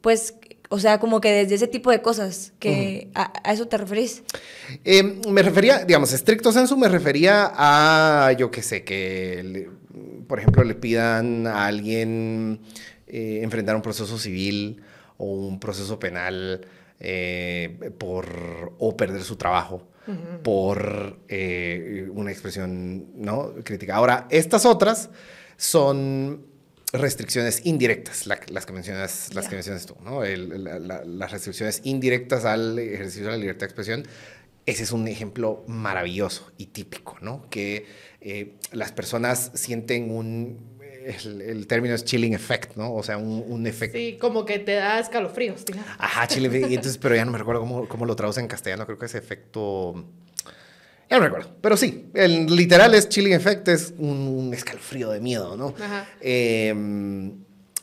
[0.00, 0.36] pues
[0.72, 4.22] o sea, como que desde ese tipo de cosas, que a, eso te referís.
[4.84, 9.68] Em, me refería, digamos, estricto sensu, me refería a, yo qué sé, que,
[10.28, 12.60] por ejemplo, le pidan a alguien
[13.08, 14.80] eh, enfrentar un proceso civil
[15.16, 16.64] o un proceso penal
[17.00, 19.88] eh, por, o perder su trabajo
[20.42, 23.54] por eh, una expresión ¿no?
[23.62, 23.94] crítica.
[23.94, 25.10] Ahora, estas otras
[25.56, 26.49] son
[26.92, 30.22] restricciones indirectas, las que mencionas, las que mencionas tú, ¿no?
[30.24, 34.06] las restricciones indirectas al ejercicio de la libertad de expresión.
[34.66, 37.48] Ese es un ejemplo maravilloso y típico, ¿no?
[37.48, 37.86] Que
[38.20, 42.94] eh, las personas sienten un, el, término es chilling effect, ¿no?
[42.94, 43.96] O sea, un, efecto.
[43.96, 45.90] Sí, como que te da escalofríos, digamos.
[45.98, 46.66] Ajá, chilling effect.
[46.72, 48.84] entonces, pero ya no me recuerdo cómo, cómo lo traduce en castellano.
[48.84, 50.04] Creo que ese efecto
[51.10, 51.50] ya no recuerdo.
[51.60, 55.74] Pero sí, el literal es chilling effect, es un, escalofrío de miedo, ¿no?
[56.20, 57.32] Em,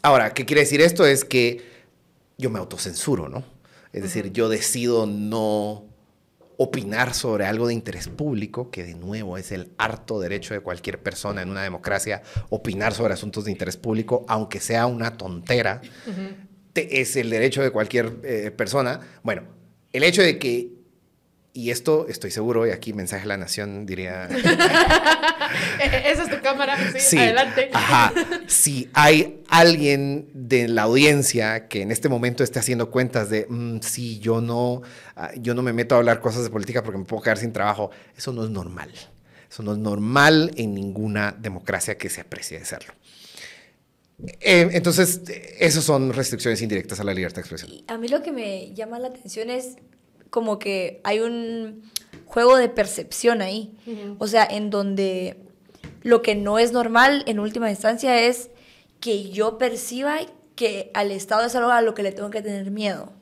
[0.02, 1.06] ahora, ¿qué quiere decir esto?
[1.06, 1.62] Es que
[2.38, 3.44] yo me autocensuro, ¿no?
[3.92, 5.86] Es decir, yo decido no
[6.58, 11.02] opinar sobre algo de interés público, que de nuevo es el harto derecho de cualquier
[11.02, 15.82] persona en una democracia, opinar sobre asuntos de interés público, aunque sea una tontera,
[16.74, 19.02] es el derecho de cualquier eh, persona.
[19.24, 19.44] Bueno,
[19.92, 20.77] el hecho de que
[21.58, 24.26] y esto estoy seguro, y aquí mensaje a la nación diría...
[26.06, 27.72] Esa es tu cámara, sí, adelante.
[27.74, 28.14] Ajá.
[28.46, 33.80] Si hay alguien de la audiencia que en este momento esté haciendo cuentas de, mm,
[33.82, 34.84] sí, yo no,
[35.16, 37.52] ah, yo no me meto a hablar cosas de política porque me puedo quedar sin
[37.52, 38.92] trabajo, eso no es normal.
[39.50, 42.94] Eso no es normal en ninguna democracia que se aprecie de serlo.
[44.42, 45.22] Eh, entonces,
[45.58, 47.72] esas son restricciones indirectas a la libertad de expresión.
[47.88, 49.78] a mí lo que me llama la atención es
[50.30, 51.84] como que hay un
[52.26, 53.74] juego de percepción ahí.
[54.20, 55.38] O sea, en donde
[56.04, 58.50] lo que no es normal en última instancia es
[59.00, 60.20] que yo perciba
[60.56, 63.14] que al Estado es algo a lo que le tengo que tener miedo.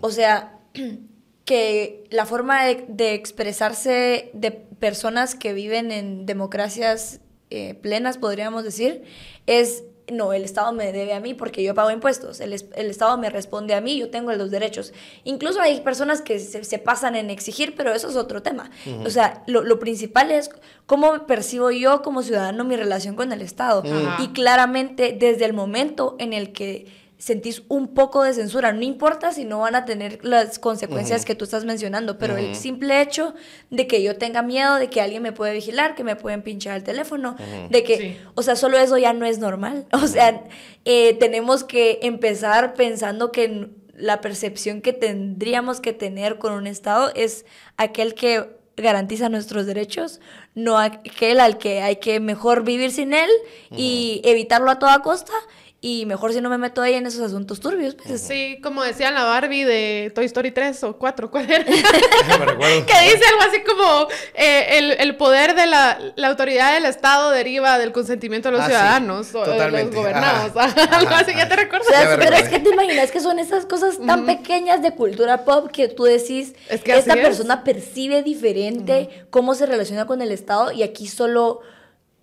[0.00, 0.58] O sea,
[1.44, 9.02] que la forma de, expresarse de personas que viven en democracias eh, plenas, podríamos decir,
[9.46, 13.30] es no, el Estado me debe a mí porque yo pago impuestos, el, Estado me
[13.30, 14.92] responde a mí, yo tengo los derechos.
[15.24, 18.70] Incluso hay personas que se, pasan en exigir, pero eso es otro tema.
[19.04, 20.50] O sea, lo, principal es
[20.86, 23.82] cómo percibo yo como ciudadano mi relación con el Estado.
[24.18, 26.86] Y claramente desde el momento en el que
[27.20, 28.72] sentís un poco de censura.
[28.72, 32.56] No importa si no van a tener las consecuencias que tú estás mencionando, pero el
[32.56, 33.34] simple hecho
[33.68, 36.76] de que yo tenga miedo de que alguien me puede vigilar, que me pueden pinchar
[36.76, 37.36] el teléfono,
[37.68, 39.86] de que, o sea, solo eso ya no es normal.
[40.00, 40.44] O sea,
[40.86, 47.12] eh, tenemos que empezar pensando que la percepción que tendríamos que tener con un Estado
[47.14, 47.44] es
[47.76, 50.20] aquel que garantiza nuestros derechos,
[50.54, 53.30] no aquel al que hay que mejor vivir sin él
[53.76, 55.34] y evitarlo a toda costa
[55.82, 57.94] y mejor si no me meto ahí en esos asuntos turbios.
[57.94, 58.20] Pues.
[58.20, 61.64] Sí, como decía la Barbie de Toy Story 3 o 4, ¿cuál era?
[61.64, 67.30] que dice algo así como eh, el, el, poder de la, la, autoridad del Estado
[67.30, 70.52] deriva del consentimiento de los ah, ciudadanos o de los gobernados.
[70.90, 71.88] algo así, ¿ya te recuerdas?
[72.18, 75.88] pero es que te imaginas que son esas cosas tan pequeñas de cultura pop que
[75.88, 80.82] tú decís, es que esta persona percibe diferente cómo se relaciona con el Estado y
[80.82, 81.62] aquí solo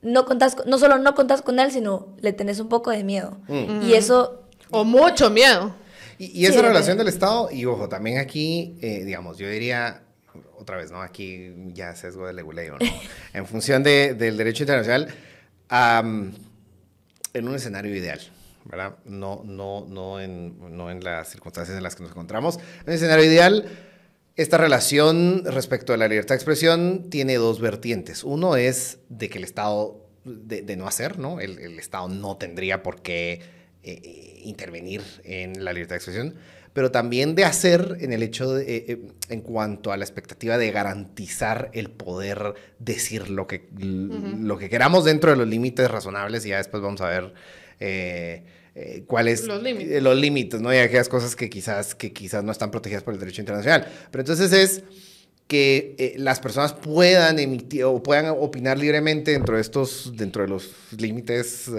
[0.08, 3.38] no contás, no solo no contás con él, sino le tenés un poco de miedo.
[3.48, 3.84] Mm.
[3.84, 4.44] Y eso...
[4.70, 5.74] O mucho miedo.
[6.18, 10.02] Y, esa relación del Estado, y ojo, también aquí, eh, digamos, yo diría,
[10.58, 11.02] otra vez, ¿no?
[11.02, 12.86] Aquí ya sesgo del leguleo, ¿no?
[13.34, 15.14] en función del derecho internacional,
[15.70, 18.20] en un escenario ideal,
[18.66, 18.96] ¿verdad?
[19.06, 22.58] No, no, no, en, no en las circunstancias en las que nos encontramos.
[22.58, 23.70] En un escenario ideal,
[24.38, 28.24] esta relación respecto a la libertad de expresión tiene dos vertientes.
[28.24, 31.40] Uno es de que el Estado, de, no hacer, ¿no?
[31.40, 33.42] El, Estado no tendría por qué
[33.84, 36.36] eh, intervenir en la libertad de expresión,
[36.78, 40.60] pero también de hacer en el hecho de, eh, eh, en cuanto a la expectativa
[40.60, 46.46] de garantizar el poder decir lo que, lo que queramos dentro de los límites razonables
[46.46, 47.34] y ya después vamos a ver
[47.80, 48.44] eh,
[49.08, 49.92] cuáles los límites.
[49.92, 50.74] Eh, los límites, ¿no?
[50.74, 53.88] Y aquellas cosas que quizás, que quizás no están protegidas por el derecho internacional.
[54.12, 54.84] Pero entonces es
[55.48, 60.50] que eh, las personas puedan emitir o puedan opinar libremente dentro de estos, dentro de
[60.50, 61.72] los límites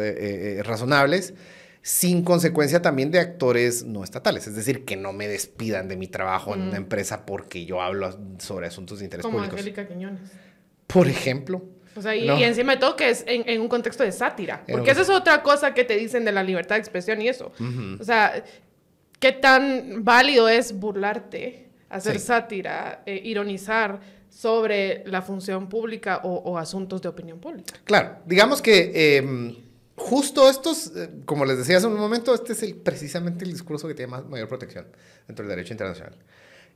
[0.62, 1.34] razonables,
[1.82, 4.46] sin consecuencia también de actores no estatales.
[4.46, 8.18] Es decir, que no me despidan de mi trabajo en una empresa porque yo hablo
[8.38, 9.56] sobre asuntos de interés Como público.
[9.56, 10.30] Angélica Quiñones.
[10.86, 11.62] Por ejemplo.
[11.96, 14.64] O sea, y, encima de todo que es en, un contexto de sátira.
[14.68, 17.52] Porque esa es otra cosa que te dicen de la libertad de expresión y eso.
[18.00, 18.44] O sea,
[19.18, 27.02] qué tan válido es burlarte, hacer sátira, eh, ironizar sobre la función pública o, asuntos
[27.02, 27.74] de opinión pública.
[27.84, 29.56] Claro, digamos que em,
[29.96, 33.88] justo estos, eh, como les decía hace un momento, este es el, precisamente el discurso
[33.88, 34.86] que tiene más, mayor protección
[35.26, 36.14] dentro del derecho internacional.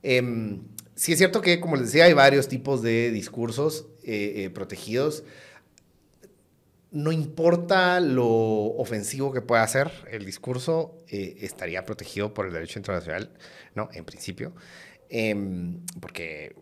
[0.02, 0.58] Eh,
[0.94, 5.24] sí es cierto que, como les decía, hay varios tipos de discursos eh, eh, protegidos.
[6.90, 12.78] No importa lo ofensivo que pueda ser el discurso, eh, estaría protegido por el derecho
[12.78, 13.30] internacional,
[13.74, 13.88] ¿no?
[13.92, 14.52] En principio.
[15.08, 16.54] Em, porque,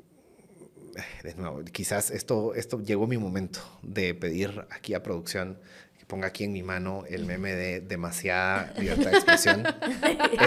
[1.24, 5.58] de nuevo, quizás esto, esto llegó mi momento de pedir aquí a producción
[6.10, 9.62] ponga aquí en mi mano el meme de demasiada libertad de expresión.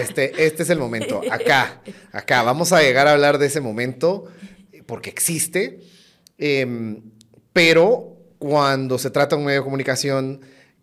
[0.00, 1.80] Este, este es el momento, acá,
[2.12, 2.42] acá.
[2.42, 4.26] Vamos a llegar a hablar de ese momento
[4.86, 5.80] porque existe,
[6.36, 7.02] em,
[7.54, 10.42] pero cuando se trata de un medio de comunicación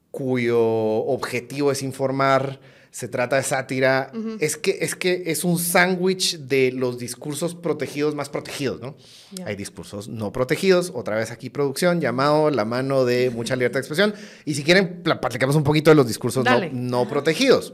[0.10, 2.60] cuyo objetivo es informar,
[2.92, 8.16] se trata de sátira, es, que, es que es un sándwich de los discursos protegidos
[8.16, 8.98] más protegidos, ¿no?
[9.46, 13.80] Hay discursos no protegidos, otra vez aquí producción, llamado La mano de mucha libertad de
[13.80, 17.74] expresión, y si quieren, platicamos un poquito de los discursos no, no protegidos.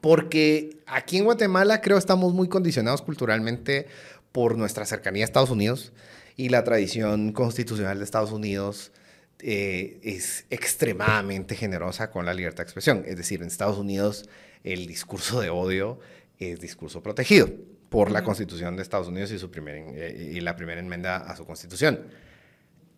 [0.00, 3.86] Porque aquí en Guatemala creo estamos muy condicionados culturalmente
[4.32, 5.92] por nuestra cercanía a Estados Unidos
[6.36, 8.90] y la tradición constitucional de Estados Unidos
[9.40, 13.04] eh, es extremadamente generosa con la libertad de expresión.
[13.06, 14.28] Es decir, en Estados Unidos
[14.64, 16.00] el discurso de odio
[16.38, 17.48] es discurso protegido
[17.88, 21.44] por la Constitución de Estados Unidos y, su eh, y la primera enmienda a su
[21.44, 22.00] Constitución.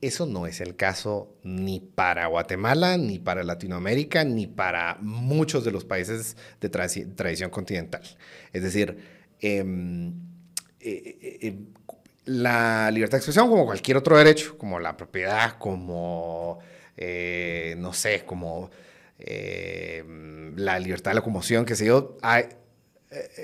[0.00, 5.72] Eso no es el caso ni para Guatemala, ni para Latinoamérica, ni para muchos de
[5.72, 8.02] los países de tradición continental.
[8.52, 8.96] Es decir,
[9.40, 10.12] em,
[10.78, 11.58] eh,
[12.28, 16.58] la libertad de expresión como cualquier otro derecho, como la propiedad, como,
[16.96, 18.70] eh, no sé, como
[19.18, 20.04] eh,
[20.56, 22.48] la libertad de locomoción, que sé yo, eh,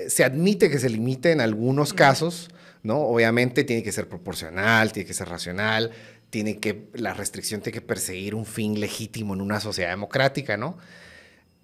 [0.07, 2.49] se admite que se limite en algunos casos,
[2.83, 2.99] ¿no?
[2.99, 5.89] Obviamente tiene que ser proporcional, tiene que ser racional,
[6.29, 10.77] tiene que, la restricción tiene que perseguir un fin legítimo en una sociedad democrática, ¿no?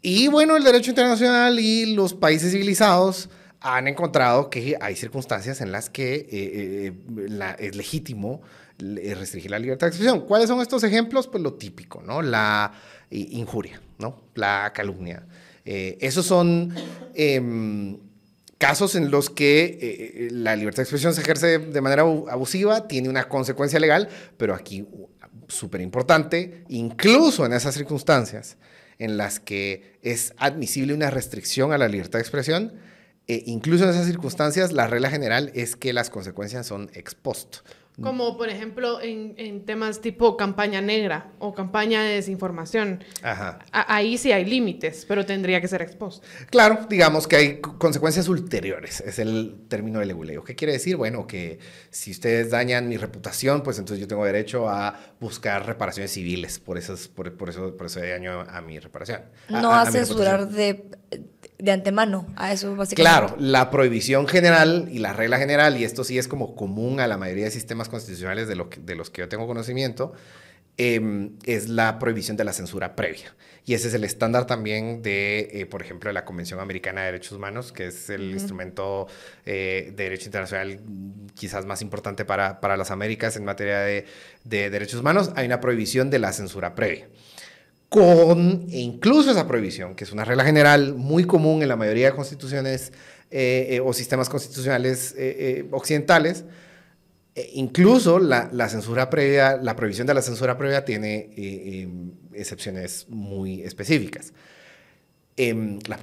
[0.01, 3.29] Y bueno, el derecho internacional y los países civilizados
[3.61, 6.93] han encontrado que hay circunstancias en las que eh, eh,
[7.29, 8.41] la, es legítimo
[8.79, 10.21] restringir la libertad de expresión.
[10.21, 11.27] ¿Cuáles son estos ejemplos?
[11.27, 12.23] Pues lo típico, ¿no?
[12.23, 12.73] La
[13.11, 14.23] injuria, ¿no?
[14.33, 15.23] La calumnia.
[15.63, 16.73] esos son
[17.13, 17.99] em,
[18.57, 23.25] casos en los que la libertad de expresión se ejerce de manera abusiva, tiene una
[23.25, 24.87] consecuencia legal, pero aquí
[25.47, 28.57] súper importante, incluso en esas circunstancias
[28.97, 32.73] en las que es admisible una restricción a la libertad de expresión,
[33.31, 37.59] e incluso en esas circunstancias la regla general es que las consecuencias son ex post.
[38.01, 43.03] Como por ejemplo en, en, temas tipo campaña negra o campaña de desinformación.
[43.21, 43.59] Ajá.
[43.71, 46.25] ahí sí hay límites, pero tendría que ser expuesto.
[46.49, 50.43] Claro, digamos que hay consecuencias ulteriores, es el término del eguleo.
[50.43, 50.95] ¿Qué quiere decir?
[50.95, 56.11] Bueno, que si ustedes dañan mi reputación, pues entonces yo tengo derecho a buscar reparaciones
[56.11, 59.21] civiles por, esos, por, por eso, por ese daño a mi reparación.
[59.49, 60.85] No a, a censurar de
[61.61, 63.27] de antemano a eso básicamente.
[63.27, 67.07] Claro, la prohibición general y la regla general, y esto sí es como común a
[67.07, 70.13] la mayoría de sistemas constitucionales de, lo de los que yo tengo conocimiento,
[70.77, 73.35] em, es la prohibición de la censura previa.
[73.63, 77.11] Y ese es el estándar también de, eh, por ejemplo, de la Convención Americana de
[77.11, 79.07] Derechos Humanos, que es el instrumento
[79.45, 80.79] eh, de derecho internacional
[81.35, 84.07] quizás más importante para, para las Américas en materia de,
[84.45, 85.31] de derechos humanos.
[85.35, 87.07] Hay una prohibición de la censura previa
[87.91, 92.15] con incluso esa prohibición, que es una regla general muy común en la mayoría de
[92.15, 92.93] constituciones
[93.29, 96.45] eh, eh, o sistemas constitucionales eh, occidentales,
[97.51, 101.89] incluso la, censura previa, la prohibición de la censura previa tiene
[102.33, 104.31] excepciones muy específicas.
[105.35, 105.97] Em, la,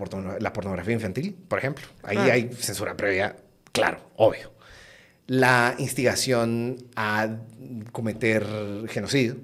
[0.52, 3.34] pornografía infantil, por ejemplo, ahí hay censura previa,
[3.72, 4.52] claro, obvio.
[5.26, 7.38] La instigación a
[7.92, 8.44] cometer
[8.88, 9.38] genocidio,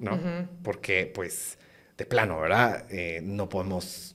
[0.00, 0.48] ¿no?
[0.64, 1.58] Porque, pues,
[1.96, 2.84] de plano, ¿verdad?
[2.90, 4.14] Eh, no podemos...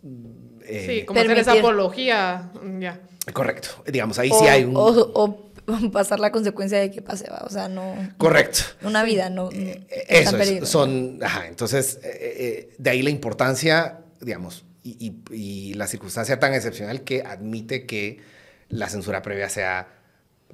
[0.64, 3.00] Eh, sí, como hacer esa apología, ya.
[3.34, 3.84] Correcto.
[3.88, 4.74] Digamos, ahí sí hay un...
[4.76, 5.52] O,
[5.92, 7.44] pasar la consecuencia de que pase, ¿va?
[7.46, 7.96] o sea, no...
[8.18, 8.62] Correcto.
[8.84, 9.50] Una vida, no...
[9.52, 11.20] Eh, eso es, son...
[11.24, 17.86] Ajá, entonces, de ahí la importancia, digamos, y, y la circunstancia tan excepcional que admite
[17.86, 18.22] que
[18.70, 19.88] la censura previa sea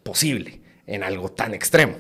[0.04, 1.96] posible en algo tan extremo.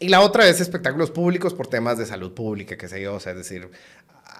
[0.00, 3.20] Y la otra es espectáculos públicos por temas de salud pública, que sé yo, o
[3.20, 3.68] sea, es decir,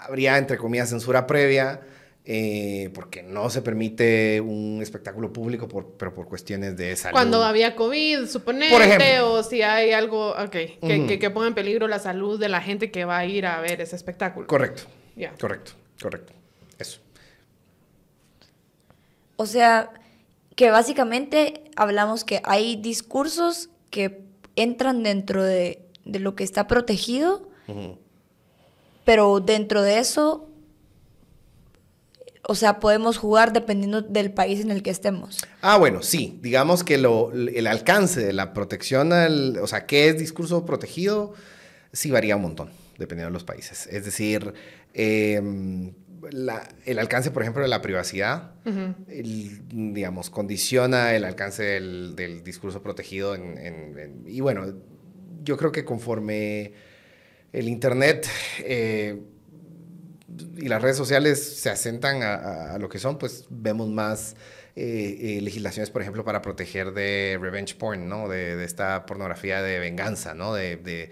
[0.08, 1.80] habría, entre comillas, censura previa,
[2.24, 7.12] eh, porque no se permite un espectáculo público, por, pero por cuestiones de salud.
[7.12, 10.78] Cuando había COVID, suponete, o si hay algo que,
[11.18, 13.80] que, ponga en peligro la salud de la gente que va a ir a ver
[13.80, 14.46] ese espectáculo.
[14.46, 14.82] Correcto.
[15.40, 16.32] Correcto, correcto.
[16.78, 17.00] Eso.
[19.36, 19.90] O sea,
[20.54, 24.22] que básicamente hablamos que hay discursos que
[24.56, 27.48] entran dentro de, lo que está protegido,
[29.08, 30.50] pero dentro de eso,
[32.42, 35.38] o sea, podemos jugar dependiendo del país en el que estemos.
[35.62, 36.38] Ah, bueno, sí.
[36.42, 39.10] Digamos que lo, el alcance de la protección,
[39.62, 41.32] o sea, qué es discurso protegido,
[41.90, 42.68] sí varía un montón,
[42.98, 43.86] dependiendo de los países.
[43.86, 44.52] Es decir,
[44.92, 45.94] em,
[46.84, 48.52] el alcance, por ejemplo, de la privacidad,
[49.72, 53.34] digamos, condiciona el alcance del, discurso protegido.
[54.26, 54.66] y bueno,
[55.44, 56.74] yo creo que conforme
[57.52, 58.28] el Internet
[58.60, 59.20] eh,
[60.56, 64.36] y las redes sociales se asentan a, lo que son, pues vemos más
[64.76, 68.28] eh, eh, legislaciones, por ejemplo, para proteger de revenge porn, ¿no?
[68.28, 70.54] De, esta pornografía de venganza, ¿no?
[70.54, 71.10] De,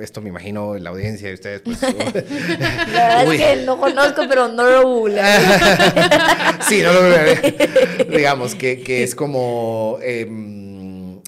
[0.00, 1.62] esto me imagino la audiencia de ustedes.
[1.62, 5.22] Pues, la verdad es que no conozco, pero no lo google.
[6.68, 8.10] sí, no lo.
[8.16, 10.63] Digamos que, que, es como em,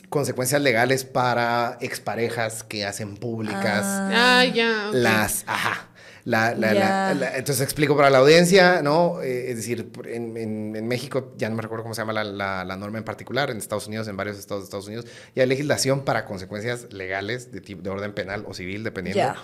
[0.09, 4.91] consecuencias legales para exparejas que hacen públicas ah, ya.
[4.93, 5.89] las, ajá,
[6.27, 9.23] entonces explico para la audiencia, ¿no?
[9.23, 13.05] Eh, es decir, en, México, ya no me recuerdo cómo se llama la, norma en
[13.05, 16.93] particular, en Estados Unidos, en varios estados de Estados Unidos, y hay legislación para consecuencias
[16.93, 19.35] legales de, de orden penal o civil, dependiendo.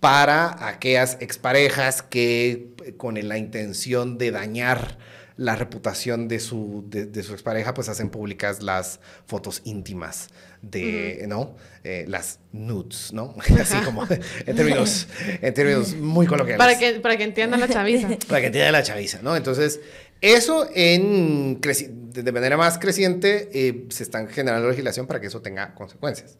[0.00, 4.98] Para aquellas exparejas que con la intención de dañar
[5.38, 10.30] la reputación de su, de, su expareja, pues hacen públicas las fotos íntimas
[10.62, 11.54] de, ¿no?
[11.84, 13.36] Eh, las nudes, ¿no?
[13.60, 15.06] Así como en términos,
[15.40, 16.58] en términos muy coloquiales.
[16.58, 18.08] Para que, para que entiendan la chaviza.
[18.28, 19.36] para que entiendan la chaviza, ¿no?
[19.36, 19.80] Entonces,
[20.20, 25.72] eso en de manera más creciente eh, se están generando legislación para que eso tenga
[25.76, 26.36] consecuencias,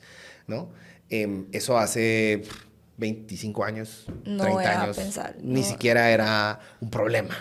[0.49, 0.73] ¿no?
[1.09, 2.43] Em, eso hace
[2.99, 4.99] 25 años, 30 años,
[5.41, 7.37] ni siquiera era un problema,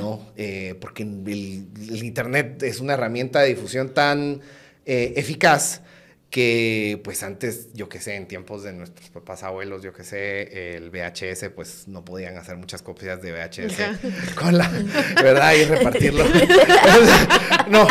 [0.00, 0.26] ¿no?
[0.36, 4.40] Eh, porque el, Internet es una herramienta de difusión tan
[4.86, 5.82] eh, eficaz
[6.30, 10.76] que pues antes, yo que sé, en tiempos de nuestros papás abuelos, yo que sé,
[10.76, 14.68] el VHS, pues no podían hacer muchas copias de VHS con la,
[15.22, 15.54] ¿verdad?
[15.54, 16.24] Y repartirlo.
[17.68, 17.86] no,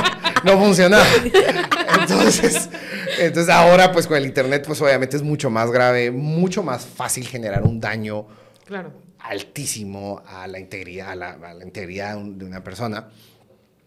[0.45, 1.05] no funcionaba.
[1.99, 2.69] Entonces,
[3.19, 7.27] entonces ahora pues con el Internet pues obviamente es mucho más grave, mucho más fácil
[7.27, 8.27] generar un daño
[8.65, 8.93] claro.
[9.19, 13.09] altísimo a la integridad, a la, a la integridad de una persona.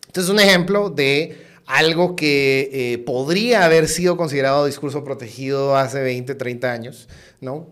[0.06, 6.34] Entonces un ejemplo de algo que eh, podría haber sido considerado discurso protegido hace 20,
[6.34, 7.08] 30 años,
[7.42, 7.68] ¿no?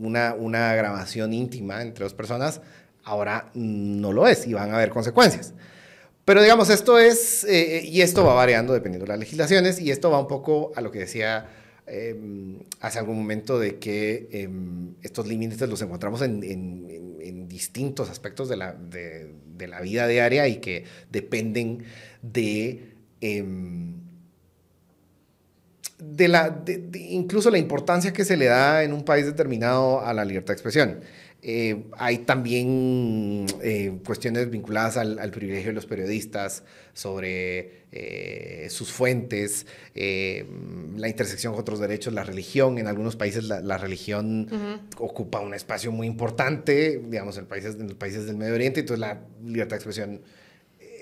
[0.00, 2.60] una, una grabación íntima entre dos personas,
[3.04, 5.54] ahora no lo es y van a haber consecuencias.
[6.26, 10.10] Pero digamos, esto es, eh, y esto va variando dependiendo de las legislaciones, y esto
[10.10, 11.48] va un poco a lo que decía
[11.86, 17.06] em, hace algún momento de que em, estos límites los encontramos en,
[17.48, 21.84] distintos aspectos de la, vida diaria y que dependen
[22.20, 23.94] de Em,
[25.98, 30.48] de incluso la importancia que se le da en un país determinado a la libertad
[30.48, 31.00] de expresión.
[31.48, 39.64] Eh, hay también eh, cuestiones vinculadas al, privilegio de los periodistas sobre eh, sus fuentes,
[39.94, 42.78] la intersección con otros derechos, la religión.
[42.78, 44.48] En algunos países la, religión
[44.98, 48.98] ocupa un espacio muy importante, digamos, en países, en los países del Medio Oriente, entonces
[48.98, 50.22] la libertad de expresión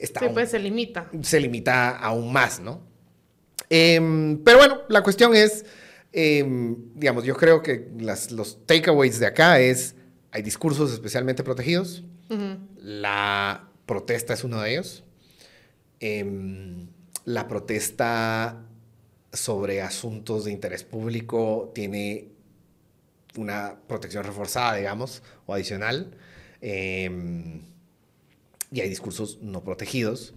[0.02, 1.08] sí, pues se limita.
[1.22, 2.82] Se limita aún más, ¿no?
[3.70, 5.64] Em, pero bueno, la cuestión es,
[6.12, 9.94] em, digamos, yo creo que las, los takeaways de acá es,
[10.34, 12.02] hay discursos especialmente protegidos,
[12.76, 15.04] la protesta es uno de ellos,
[16.00, 16.88] em,
[17.24, 18.60] la protesta
[19.32, 22.30] sobre asuntos de interés público tiene
[23.36, 26.16] una protección reforzada, digamos, o adicional.
[26.60, 26.70] Y
[28.80, 30.34] hay discursos no protegidos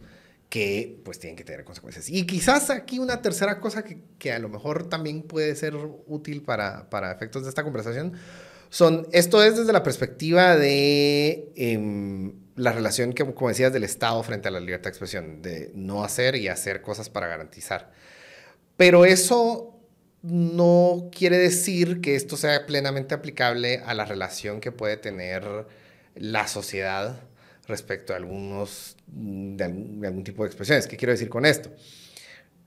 [0.49, 2.07] que pues tienen que tener consecuencias.
[2.09, 5.75] Y quizás aquí una tercera cosa que, que a lo mejor también puede ser
[6.05, 8.13] útil para, para, efectos de esta conversación
[8.69, 14.21] son, esto es desde la perspectiva de eh, la relación que, como decías, del Estado
[14.23, 17.91] frente a la libertad de expresión, de no hacer y hacer cosas para garantizar.
[18.75, 19.79] Pero eso
[20.21, 25.67] no quiere decir que esto sea plenamente aplicable a la relación que puede tener
[26.15, 27.21] la sociedad
[27.67, 30.87] respecto a algunos, de algún, tipo de expresiones.
[30.87, 31.71] ¿Qué quiero decir con esto?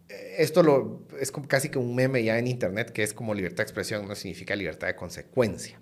[0.08, 3.62] Esto lo, es casi que un meme ya en Internet, que es como libertad de
[3.64, 5.80] expresión, no significa libertad de consecuencia.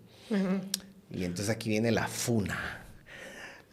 [1.11, 2.85] Y entonces aquí viene la funa.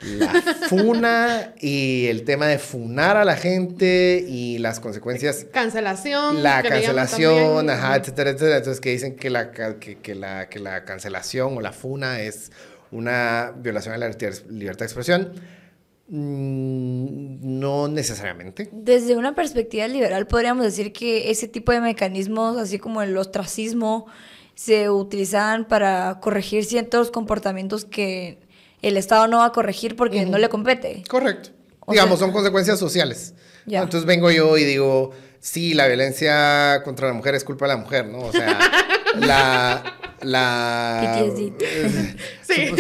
[0.02, 0.34] La
[0.70, 5.48] funa y el tema de funar a la gente y las consecuencias.
[5.52, 6.44] Cancelación.
[6.44, 8.58] La cancelación, ajá, etcétera, etcétera.
[8.58, 12.52] Entonces que dicen que la, que, que, la, que la cancelación o la funa es
[12.92, 14.10] una violación a la
[14.50, 15.34] libertad de expresión.
[16.08, 18.70] Mm, no necesariamente.
[18.72, 24.06] Desde una perspectiva liberal podríamos decir que ese tipo de mecanismos, así como el ostracismo,
[24.56, 28.40] se utilizan para corregir ciertos comportamientos que
[28.82, 31.04] el Estado no va a corregir porque no le compete.
[31.08, 31.50] Correcto.
[31.88, 33.34] Digamos, son consecuencias sociales.
[33.68, 37.78] Entonces vengo yo y digo, sí, la violencia contra la mujer es culpa de la
[37.78, 38.20] mujer, ¿no?
[38.20, 38.58] O sea,
[39.20, 41.26] la, la...
[42.42, 42.72] sí.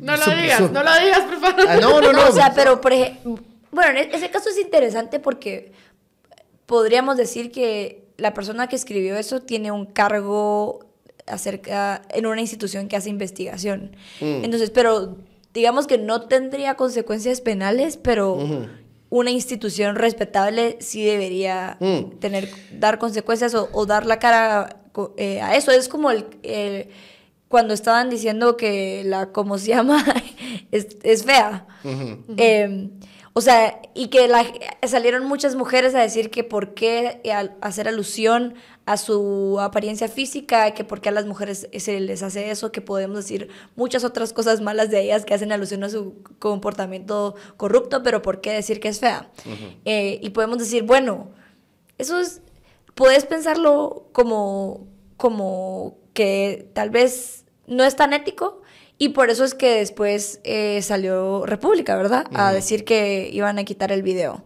[0.00, 1.64] no lo digas, no lo digas, por favor.
[1.68, 2.26] Ah, no, no, no.
[2.28, 3.38] O sea, pero por ejemplo,
[3.70, 5.72] bueno, e-, ese caso es interesante porque
[6.66, 10.86] podríamos decir que la persona que escribió eso tiene un cargo
[11.26, 13.96] acerca en una institución que hace investigación.
[14.20, 14.44] Mm.
[14.44, 15.18] Entonces, pero
[15.52, 18.38] digamos que no tendría consecuencias penales, pero
[19.10, 22.18] una institución respetable sí debería mm.
[22.20, 22.48] tener
[22.78, 24.80] dar consecuencias o, o, dar la cara
[25.16, 25.72] eh, a eso.
[25.72, 26.24] Es como el,
[27.48, 30.02] cuando estaban diciendo que la, ¿cómo se llama?
[30.70, 31.66] es, fea.
[32.36, 32.90] Em,
[33.34, 34.44] o sea, y que la,
[34.86, 37.22] salieron muchas mujeres a decir que por qué
[37.62, 38.54] hacer alusión
[38.84, 42.82] a su apariencia física, que por qué a las mujeres se les hace eso, que
[42.82, 48.02] podemos decir muchas otras cosas malas de ellas que hacen alusión a su comportamiento corrupto,
[48.02, 49.30] pero por qué decir que es fea.
[49.84, 51.30] Eh, y podemos decir, bueno,
[51.96, 52.42] eso es,
[52.94, 58.61] puedes pensarlo como, como que tal vez no es tan ético
[59.02, 62.24] y por eso es que después eh, salió República, ¿verdad?
[62.34, 64.44] A decir que iban a quitar el video.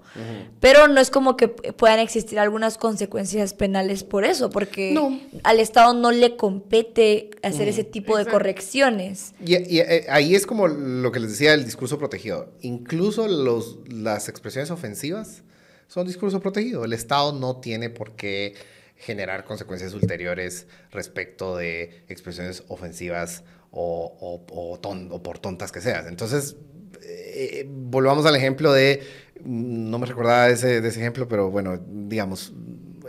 [0.61, 4.99] Pero no es como que puedan existir algunas consecuencias penales por eso, porque
[5.43, 9.35] al Estado no le compete hacer ese tipo de correcciones.
[9.45, 12.49] Y, eh, ahí es como lo que les decía el discurso protegido.
[12.63, 15.43] Incluso los, las expresiones ofensivas
[15.87, 16.87] son discurso protegido.
[16.87, 18.55] El Estado no tiene por qué
[18.97, 23.45] generar consecuencias ulteriores respecto de expresiones ofensivas
[23.79, 26.07] o, o, por tontas que seas.
[26.07, 26.57] Entonces,
[27.03, 29.03] eh, volvamos al ejemplo de,
[29.45, 32.55] no me recordaba de ese, ejemplo, pero bueno, digamos,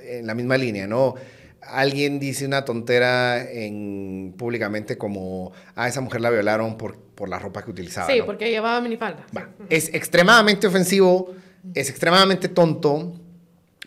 [0.01, 1.15] en la misma línea, ¿no?
[1.61, 7.39] Alguien dice una tontera en, públicamente como, ah, esa mujer la violaron por, por la
[7.39, 8.07] ropa que utilizaba.
[8.07, 8.26] Sí, ¿no?
[8.26, 9.26] porque llevaba minifalda.
[9.70, 11.34] Es extremadamente ofensivo,
[11.74, 13.13] es extremadamente tonto,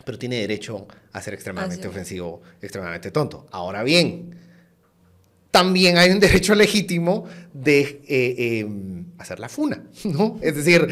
[0.05, 3.47] pero tiene derecho a ser extremadamente ofensivo, extremadamente tonto.
[3.51, 4.35] Ahora bien,
[5.51, 8.67] también hay un derecho legítimo de eh, eh,
[9.19, 10.39] hacer la funa, ¿no?
[10.43, 10.87] Es decir,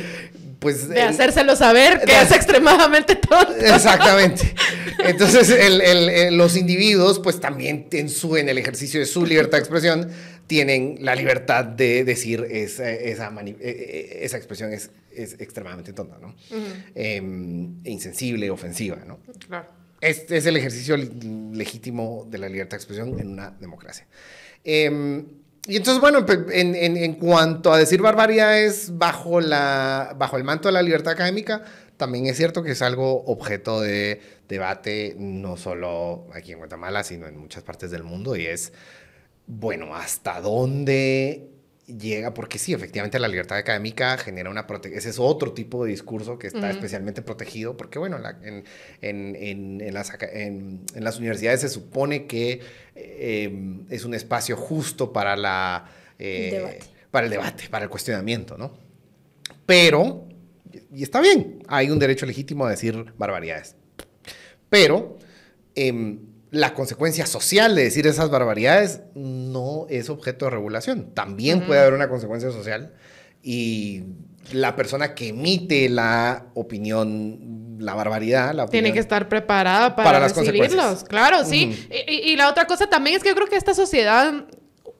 [0.59, 0.89] pues...
[0.89, 3.55] De el- hacérselo saber que de- es extremadamente tonto.
[3.55, 4.55] Exactamente.
[5.05, 9.25] Entonces, el- el- el- los individuos, pues también en, su, en el ejercicio de su
[9.25, 10.09] libertad de expresión,
[10.49, 16.35] tienen la libertad de decir esa, esa, eh, esa expresión es, es extremadamente tonta, ¿no?
[16.95, 19.19] Em, e insensible, ofensiva, ¿no?
[19.47, 19.69] Claro.
[20.01, 20.97] Este es el ejercicio
[21.53, 24.07] legítimo de la libertad de expresión en una democracia.
[24.65, 25.27] Em,
[25.67, 30.69] y entonces, bueno, en, en- en cuanto a decir barbaridades bajo, la, bajo el manto
[30.69, 31.63] de la libertad académica,
[31.97, 37.27] también es cierto que es algo objeto de debate, no solo aquí en Guatemala, sino
[37.27, 38.73] en muchas partes del mundo, y es,
[39.47, 41.51] bueno, ¿hasta dónde
[41.89, 42.35] llega?
[42.35, 46.39] Porque sí, efectivamente la libertad académica genera una protección, ese es otro tipo de discurso
[46.39, 48.65] que está especialmente protegido, porque bueno, la- en,
[49.01, 50.83] en- en- las, en-
[51.19, 52.61] universidades se supone que
[52.95, 55.91] eh, es un espacio justo para la...
[56.19, 56.51] eh.
[57.11, 58.77] Para el debate, para el cuestionamiento, ¿no?
[59.65, 60.27] Pero,
[60.93, 63.77] y está bien, hay un derecho legítimo a decir barbaridades.
[64.69, 65.19] Pero
[65.75, 66.19] em,
[66.51, 71.13] la consecuencia social de decir esas barbaridades no es objeto de regulación.
[71.15, 72.95] También puede haber una consecuencia social
[73.43, 74.05] y
[74.53, 80.21] la persona que emite la opinión, la barbaridad, la Tiene que estar preparada para, Para
[80.21, 80.69] las recibirlos.
[80.75, 81.09] consecuencias.
[81.09, 81.87] Claro, sí.
[82.09, 84.47] Y- y la otra cosa también es que yo creo que esta sociedad,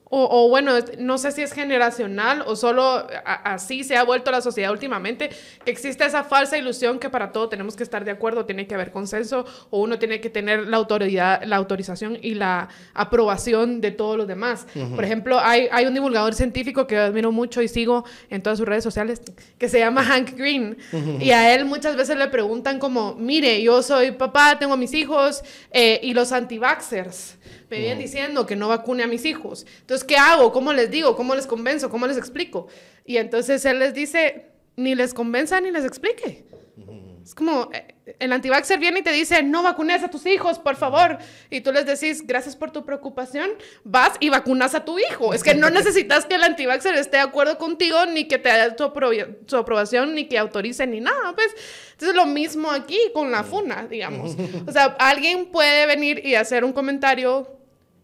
[0.09, 4.31] o, o bueno, no sé si es generacional o solo a- así se ha vuelto
[4.31, 5.29] la sociedad últimamente,
[5.63, 8.73] que existe esa falsa ilusión que para todo tenemos que estar de acuerdo, tiene que
[8.75, 13.91] haber consenso, o uno tiene que tener la autoridad, la autorización y la aprobación de
[13.91, 14.65] todos los demás.
[14.95, 18.67] Por ejemplo, hay, hay un divulgador científico que admiro mucho y sigo en todas sus
[18.67, 19.21] redes sociales,
[19.57, 20.77] que se llama Hank Green.
[21.19, 24.93] Y a él muchas veces le preguntan como, mire, yo soy papá, tengo a mis
[24.93, 27.37] hijos, eh, y los anti-vaxxers
[27.69, 29.65] me vienen diciendo que no vacune a mis hijos.
[29.81, 30.51] Entonces, ¿qué hago?
[30.51, 31.15] ¿Cómo les digo?
[31.15, 31.89] ¿Cómo les convenzo?
[31.89, 32.67] ¿Cómo les explico?
[33.05, 36.45] Y entonces él les dice, ni les convenza ni les explique.
[37.23, 40.75] Es como, eh, el antivaxxer viene y te dice, no vacunes a tus hijos, por
[40.77, 41.19] favor.
[41.51, 43.51] Y tú les decís, gracias por tu preocupación,
[43.83, 45.35] vas y vacunas a tu hijo.
[45.35, 48.73] Es que no necesitas que el antivaxxer esté de acuerdo contigo, ni que te dé
[48.75, 51.35] su, apro- su aprobación, ni que autorice, ni nada.
[51.35, 51.49] Pues,
[51.91, 54.35] entonces lo mismo aquí con la FUNA, digamos.
[54.65, 57.58] O sea, alguien puede venir y hacer un comentario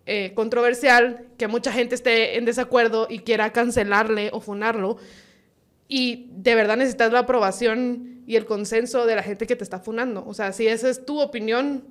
[0.06, 4.98] eh, controversial, que mucha gente esté en desacuerdo y quiera cancelarle o funarlo,
[5.88, 9.80] y de verdad necesitas la aprobación y el consenso de la gente que te está
[9.80, 10.24] funando.
[10.26, 11.84] O sea, si esa es tu opinión,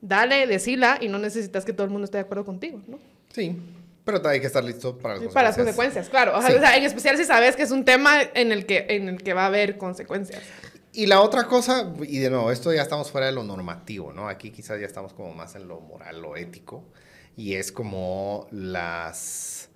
[0.00, 2.98] dale, decila y no necesitas que todo el mundo esté de acuerdo contigo, ¿no?
[3.32, 3.56] Sí,
[4.04, 6.08] pero hay que estar listo para las Para las consecuencias.
[6.08, 6.38] consecuencias, claro.
[6.38, 6.56] O sea, Sí.
[6.56, 9.22] o sea, en especial si sabes que es un tema en el que, en el
[9.22, 10.42] que va a haber consecuencias.
[10.92, 14.28] Y la otra cosa, y de nuevo, esto ya estamos fuera de lo normativo, ¿no?
[14.28, 16.84] Aquí quizás ya estamos como más en lo moral, lo ético,
[17.36, 19.68] y es como las,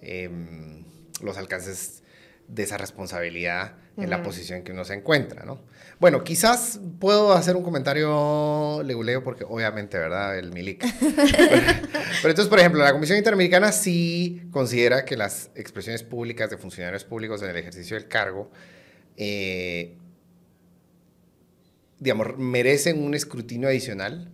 [0.00, 0.84] em,
[1.22, 2.02] los alcances
[2.46, 5.60] de esa responsabilidad en la posición que uno se encuentra, ¿no?
[5.98, 10.38] Bueno, quizás puedo hacer un comentario leguleo porque obviamente, ¿verdad?
[10.38, 10.84] El milic.
[11.00, 11.16] pero,
[12.22, 17.04] pero entonces, por ejemplo, la Comisión Interamericana sí considera que las expresiones públicas de funcionarios
[17.04, 18.52] públicos en el ejercicio del cargo
[19.20, 19.96] eh,
[21.98, 24.30] digamos, merecen un escrutinio adicional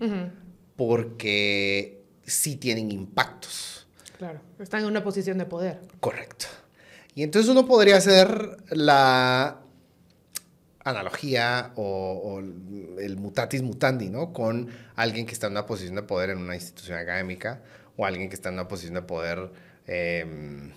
[0.76, 3.86] porque sí tienen impactos.
[4.18, 4.40] Claro.
[4.58, 5.80] Están en una posición de poder.
[6.00, 6.46] Correcto.
[7.14, 9.60] Y entonces uno podría hacer la
[10.84, 12.38] analogía o, o
[13.00, 14.32] el mutatis mutandi, ¿no?
[14.32, 17.62] Con alguien que está en una posición de poder en una institución académica
[17.96, 19.50] o alguien que está en una posición de poder,
[19.86, 20.72] em,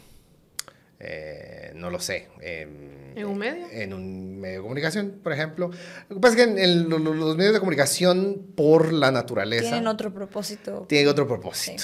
[0.99, 2.27] eh, no lo sé.
[2.41, 3.67] em, ¿En un medio?
[3.71, 5.71] En un medio de comunicación, por ejemplo.
[6.09, 9.87] Lo que pasa es que en el- los medios de comunicación, por la naturaleza Tienen
[9.87, 10.85] otro propósito.
[10.87, 11.83] tienen otro propósito.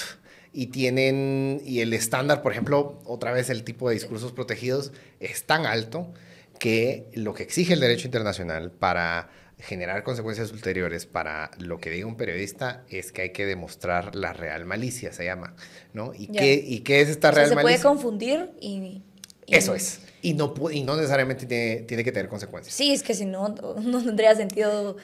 [0.52, 5.44] Y tienen, y el estándar, por ejemplo, otra vez el tipo de discursos protegidos es
[5.44, 6.12] tan alto
[6.60, 9.28] que lo que exige el derecho internacional para
[9.66, 14.32] generar consecuencias ulteriores para lo que diga un periodista es que hay que demostrar la
[14.32, 15.54] real malicia, se llama,
[15.92, 16.12] ¿no?
[16.14, 17.82] ¿Y, qué, ¿y qué es esta O sea, real se puede malicia?
[17.88, 18.68] confundir y...
[18.76, 19.02] y-
[19.46, 20.00] Eso es.
[20.22, 22.74] Y no, y no necesariamente tiene, tiene que tener consecuencias.
[22.74, 23.48] Sí, es que si no,
[23.82, 24.96] no tendría sentido.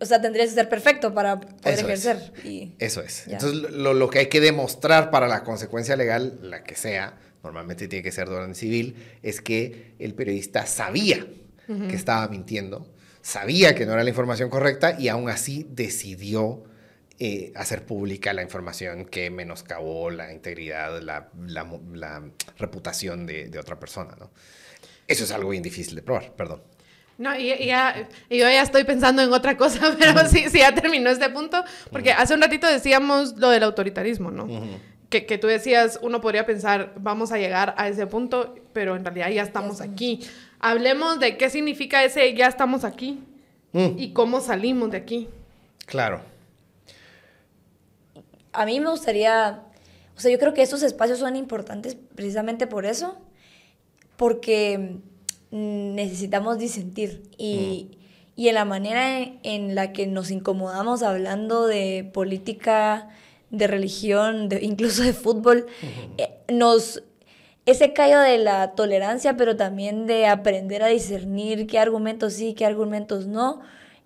[0.00, 2.04] O sea, tendrías que ser perfecto para poder Eso es.
[2.06, 2.32] ejercer.
[2.44, 3.26] Y, Eso es.
[3.26, 3.32] Ya.
[3.38, 7.88] Entonces, lo, lo que hay que demostrar para la consecuencia legal, la que sea, normalmente
[7.88, 8.94] tiene que ser de orden civil,
[9.24, 11.26] es que el periodista sabía
[11.88, 12.86] que estaba mintiendo,
[13.22, 16.64] sabía que no era la información correcta y aún así decidió
[17.18, 22.22] eh, hacer pública la información que menoscabó la integridad, la, la, la
[22.58, 24.30] reputación de, de, otra persona, ¿no?
[25.06, 26.62] Eso es algo bien difícil de probar, perdón.
[27.18, 30.58] No, y, y, ya, y yo ya estoy pensando en otra cosa, pero sí, sí
[30.58, 31.62] ya terminó este punto,
[31.92, 34.48] porque hace un ratito decíamos lo del autoritarismo, ¿no?
[35.12, 39.04] que, que, tú decías, uno podría pensar, vamos a llegar a ese punto, pero en
[39.04, 40.26] realidad ya estamos aquí.
[40.62, 43.20] Hablemos de qué significa ese ya estamos aquí
[43.72, 43.98] mm.
[43.98, 45.28] y cómo salimos de aquí.
[45.84, 46.32] Claro
[48.52, 49.62] a mí me gustaría,
[50.16, 53.16] o sea, yo creo que estos espacios son importantes precisamente por eso,
[54.16, 54.96] porque
[55.50, 57.96] necesitamos disentir y, mm.
[58.36, 63.08] y en la manera en, la que nos incomodamos hablando de política,
[63.50, 65.66] de religión, de, incluso de fútbol,
[66.18, 67.02] eh, nos
[67.66, 72.66] ese callo de la tolerancia, pero también de aprender a discernir qué argumentos sí, qué
[72.66, 73.60] argumentos no,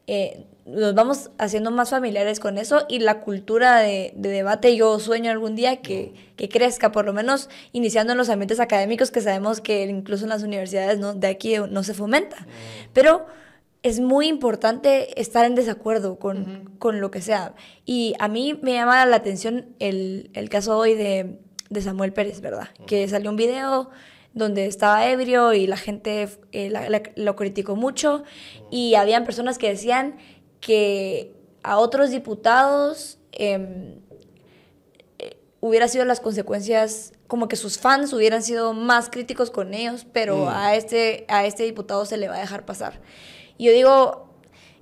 [0.06, 5.30] eh, nos vamos haciendo más familiares con eso y la cultura de, debate yo sueño
[5.30, 9.60] algún día que, que, crezca, por lo menos iniciando en los ambientes académicos que sabemos
[9.60, 11.14] que incluso en las universidades ¿no?
[11.14, 12.46] de aquí no se fomenta.
[12.92, 13.26] Pero
[13.82, 17.54] es muy importante estar en desacuerdo con, con, lo que sea.
[17.84, 21.38] Y a mí me llama la atención el, el caso hoy de,
[21.70, 22.68] de, Samuel Pérez, ¿verdad?
[22.86, 23.90] Que salió un video
[24.34, 26.70] donde estaba ebrio y la gente eh,
[27.16, 28.22] lo criticó mucho
[28.70, 30.16] y habían personas que decían
[30.60, 33.98] que a otros diputados eh,
[35.60, 40.44] hubiera sido las consecuencias, como que sus fans hubieran sido más críticos con ellos, pero
[40.44, 40.48] mm.
[40.48, 43.00] a, este, a este diputado se le va a dejar pasar.
[43.58, 44.25] Y yo digo,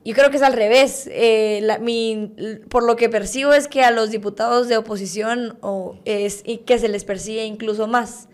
[0.05, 1.09] yo creo que es al revés.
[1.11, 2.33] Eh, la, mi,
[2.69, 6.79] por lo que percibo es que a los diputados de oposición o es, y que
[6.79, 8.29] se les persigue incluso más.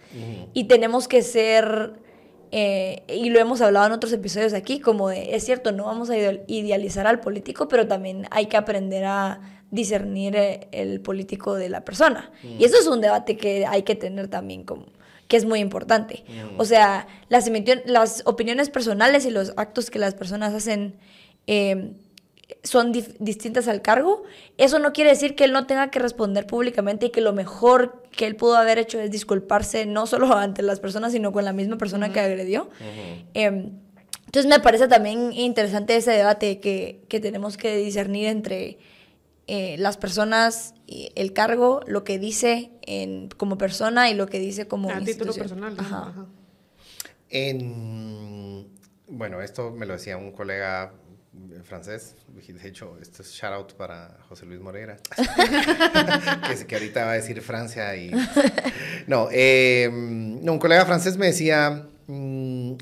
[0.55, 1.93] Y tenemos que ser
[2.53, 6.11] eh, y lo hemos hablado en otros episodios aquí, como de, es cierto, no vamos
[6.11, 6.17] a
[6.49, 9.41] idealizar al político, pero también hay que aprender a
[9.71, 12.33] discernir eh, el político de la persona.
[12.59, 14.87] Y eso es un debate que hay que tener también como
[15.29, 16.25] que es muy importante.
[16.59, 17.49] O sea, las,
[17.85, 20.97] las opiniones personales y los actos que las personas hacen
[21.47, 21.93] eh,
[22.63, 24.25] son distintas al cargo,
[24.59, 28.03] eso no quiere decir que él no tenga que responder públicamente y que lo mejor
[28.11, 31.53] que él pudo haber hecho es disculparse no solo ante las personas, sino con la
[31.53, 32.69] misma persona que agredió.
[33.35, 33.71] Em,
[34.27, 38.79] entonces me parece también interesante ese debate que, que tenemos que discernir entre
[39.53, 44.39] eh, las personas, y el cargo, lo que dice en, como persona y lo que
[44.39, 44.91] dice como...
[44.91, 45.77] A título personal.
[47.31, 48.69] En,
[49.09, 50.93] bueno, esto me lo decía un colega
[51.65, 52.17] francés.
[52.29, 54.97] De hecho, esto es shout out para José Luis Moreira,
[56.49, 58.11] que, que, ahorita va a decir Francia y...
[59.07, 62.73] No, em, no un colega francés me decía, mm,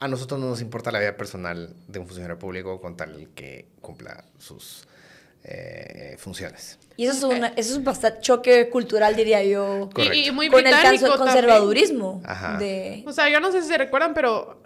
[0.00, 3.68] a nosotros no nos importa la vida personal de un funcionario público con tal que
[3.80, 4.86] cumpla sus
[5.44, 6.78] eh, funciones.
[6.96, 9.88] Y eso es, una, eso es un bastante choque cultural, diría yo.
[10.12, 10.74] Y, muy con el
[11.16, 12.22] conservadurismo.
[12.58, 13.04] De...
[13.06, 14.62] O sea, yo no sé si se recuerdan, pero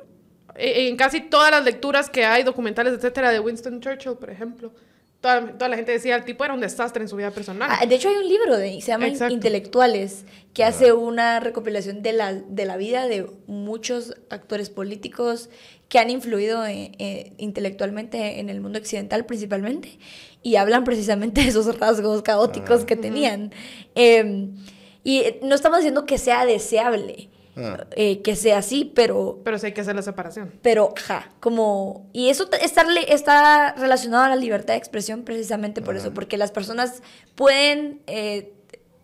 [0.56, 4.72] en casi todas las lecturas que hay, documentales, etcétera, de Winston Churchill, por ejemplo,
[5.20, 7.68] toda, toda la gente decía, el tipo era un desastre en su vida personal.
[7.72, 12.12] Ah, de hecho, hay un libro de, se llama Intelectuales, que hace una recopilación de
[12.12, 15.48] la, de la vida de muchos actores políticos
[15.88, 19.98] que han influido eh, eh, intelectualmente en el mundo occidental principalmente,
[20.42, 22.86] y hablan precisamente de esos rasgos caóticos ah.
[22.86, 23.52] que tenían.
[23.94, 24.54] Em,
[25.02, 27.86] y no estamos diciendo que sea deseable, Ah.
[27.92, 29.40] Eh, que sea así, pero...
[29.44, 30.52] Pero sí hay que hacer la separación.
[30.62, 32.08] Pero, ja, como...
[32.12, 36.50] Y eso está, está relacionado a la libertad de expresión precisamente por eso, porque las
[36.50, 37.02] personas
[37.34, 38.52] pueden eh,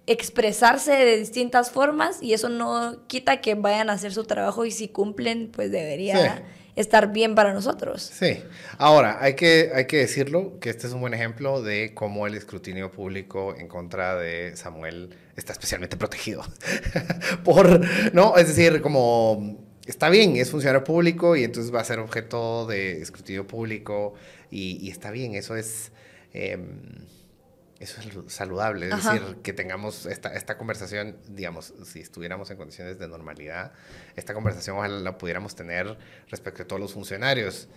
[0.06, 4.70] expresarse de distintas formas y eso no quita que vayan a hacer su trabajo y
[4.70, 6.44] si cumplen, pues debería...
[6.80, 8.02] estar bien para nosotros.
[8.02, 8.42] Sí.
[8.78, 12.34] Ahora, hay que, hay que decirlo que este es un buen ejemplo de cómo el
[12.34, 16.42] escrutinio público en contra de Samuel está especialmente protegido.
[17.44, 17.80] Por,
[18.14, 18.36] ¿no?
[18.36, 23.00] Es decir, como está bien, es funcionario público y entonces va a ser objeto de
[23.00, 24.14] escrutinio público
[24.50, 25.92] y, está bien, eso es...
[26.32, 26.80] Em,
[27.80, 32.98] eso es saludable, es decir, que tengamos esta, esta conversación, digamos, si estuviéramos en condiciones
[32.98, 33.72] de normalidad,
[34.16, 35.96] esta conversación ojalá la pudiéramos tener
[36.28, 37.68] respecto a todos los funcionarios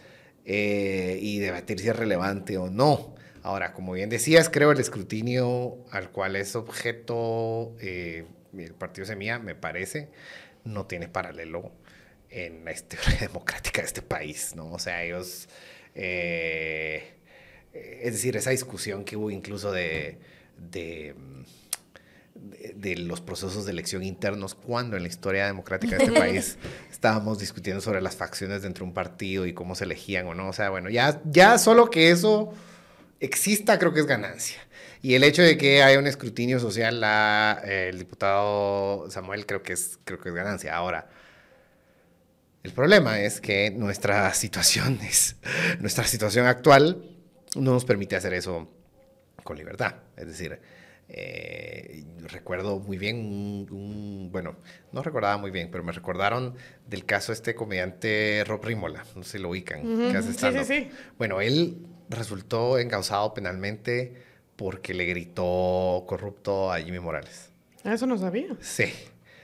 [0.43, 3.16] eh, y debatir si es relevante o no.
[3.43, 8.26] Ahora, como bien decías, creo el escrutinio al cual es objeto eh,
[8.58, 10.10] el partido Semilla, me parece,
[10.66, 11.72] no tiene paralelo
[12.30, 14.70] en la historia democrática de este país, ¿no?
[14.70, 15.47] O sea, ellos...
[15.95, 17.12] Eh,
[17.74, 20.18] es decir, esa discusión que hubo incluso de,
[20.72, 21.16] de,
[22.76, 26.58] de, los procesos de elección internos, cuando en la historia democrática de este país
[26.92, 30.50] estábamos discutiendo sobre las facciones dentro de un partido y cómo se elegían o no.
[30.50, 32.54] O sea, bueno, ya, ya solo que eso
[33.20, 34.60] exista creo que es ganancia.
[35.02, 39.74] Y el hecho de que haya un escrutinio social, la, el diputado Samuel creo que,
[39.74, 40.76] es, creo que es ganancia.
[40.76, 41.10] Ahora,
[42.64, 45.36] el problema es que nuestra situación, es,
[45.80, 47.12] nuestra situación actual
[47.56, 48.68] no nos permite hacer eso
[49.43, 49.95] con libertad.
[50.16, 50.60] Es decir,
[51.10, 53.18] eh, recuerdo muy bien,
[53.70, 54.56] un, bueno,
[54.91, 56.56] no recordaba muy bien, pero me recordaron
[56.88, 59.82] del caso este comediante Rob Rimola, no sé si lo ubican,
[60.12, 60.89] que hace sí, sí, sí.
[61.18, 61.78] Bueno, él
[62.10, 64.14] resultó encausado penalmente
[64.56, 67.49] porque le gritó corrupto a Jimmy Morales.
[67.84, 68.56] Eso no sabía.
[68.62, 68.86] Sí.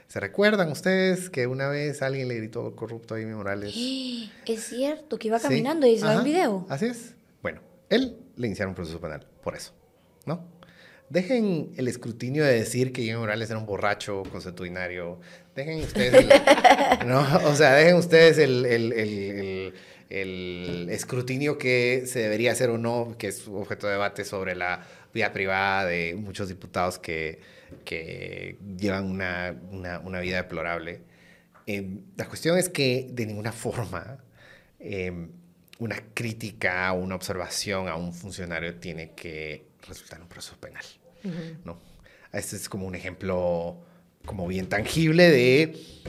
[0.08, 3.74] ¿Se recuerdan ustedes que una vez alguien le gritó corrupto a Jimmy Morales?
[4.46, 6.66] Es cierto, que iba caminando y se va en video.
[6.68, 7.14] Así es.
[7.90, 9.72] Él le iniciaron un proceso penal por eso,
[10.24, 10.48] ¿no?
[11.10, 15.20] Dejen el escrutinio de decir que Jimmy Morales era un borracho consuetudinario.
[15.56, 16.28] Dejen ustedes el,
[17.08, 17.26] ¿no?
[17.48, 19.74] O sea, dejen ustedes el, el, el,
[20.08, 24.86] el, escrutinio que se debería hacer o no, que es objeto de debate sobre la
[25.12, 27.40] vida privada de muchos diputados que,
[27.84, 31.00] que llevan una, una, una vida deplorable.
[31.66, 34.18] Eh, la cuestión es que de ninguna forma
[34.78, 35.28] eh,
[35.80, 40.84] una crítica o una observación a un funcionario tiene que resultar un proceso penal.
[41.64, 41.78] ¿no?
[42.32, 43.76] Este es como un ejemplo
[44.24, 46.04] como bien tangible de...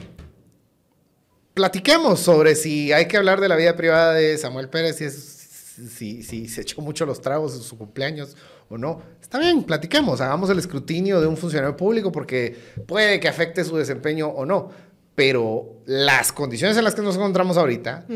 [1.54, 5.14] Platiquemos sobre si hay que hablar de la vida privada de Samuel Pérez, si, es,
[5.14, 8.36] si, si se echó mucho los tragos en su cumpleaños
[8.68, 9.02] o no.
[9.20, 12.56] Está bien, platiquemos, hagamos el escrutinio de un funcionario público porque
[12.86, 14.70] puede que afecte su desempeño o no.
[15.14, 18.06] Pero las condiciones en las que nos encontramos ahorita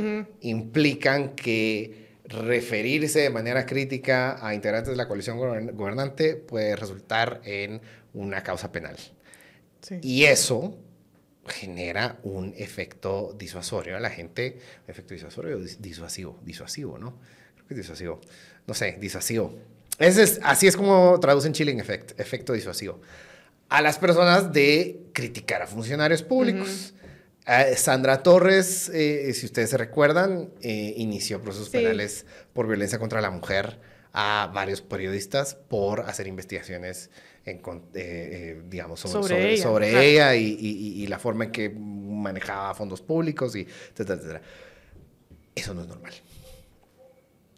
[0.40, 7.80] implican que referirse de manera crítica a integrantes de la coalición gobernante puede resultar en
[8.14, 8.96] una causa penal.
[10.00, 10.78] Y eso
[11.46, 17.18] genera un efecto disuasorio a la gente, efecto disuasorio, disuasivo, disuasivo, ¿no?
[17.54, 18.20] Creo que es disuasivo.
[18.66, 19.54] No sé, disuasivo.
[19.98, 23.00] Ese es, así es como traducen chilling effect, efecto disuasivo.
[23.68, 26.94] A las personas de criticar a funcionarios públicos.
[27.46, 33.20] Eh, Sandra Torres, eh, si ustedes se recuerdan, eh, inició procesos penales por violencia contra
[33.20, 33.78] la mujer
[34.12, 37.10] a varios periodistas por hacer investigaciones
[37.44, 37.60] en,
[38.68, 43.60] digamos, sobre, ella, y, la forma en que manejaba fondos públicos y
[43.92, 44.42] etcétera, etcétera.
[45.54, 46.12] Eso no es normal.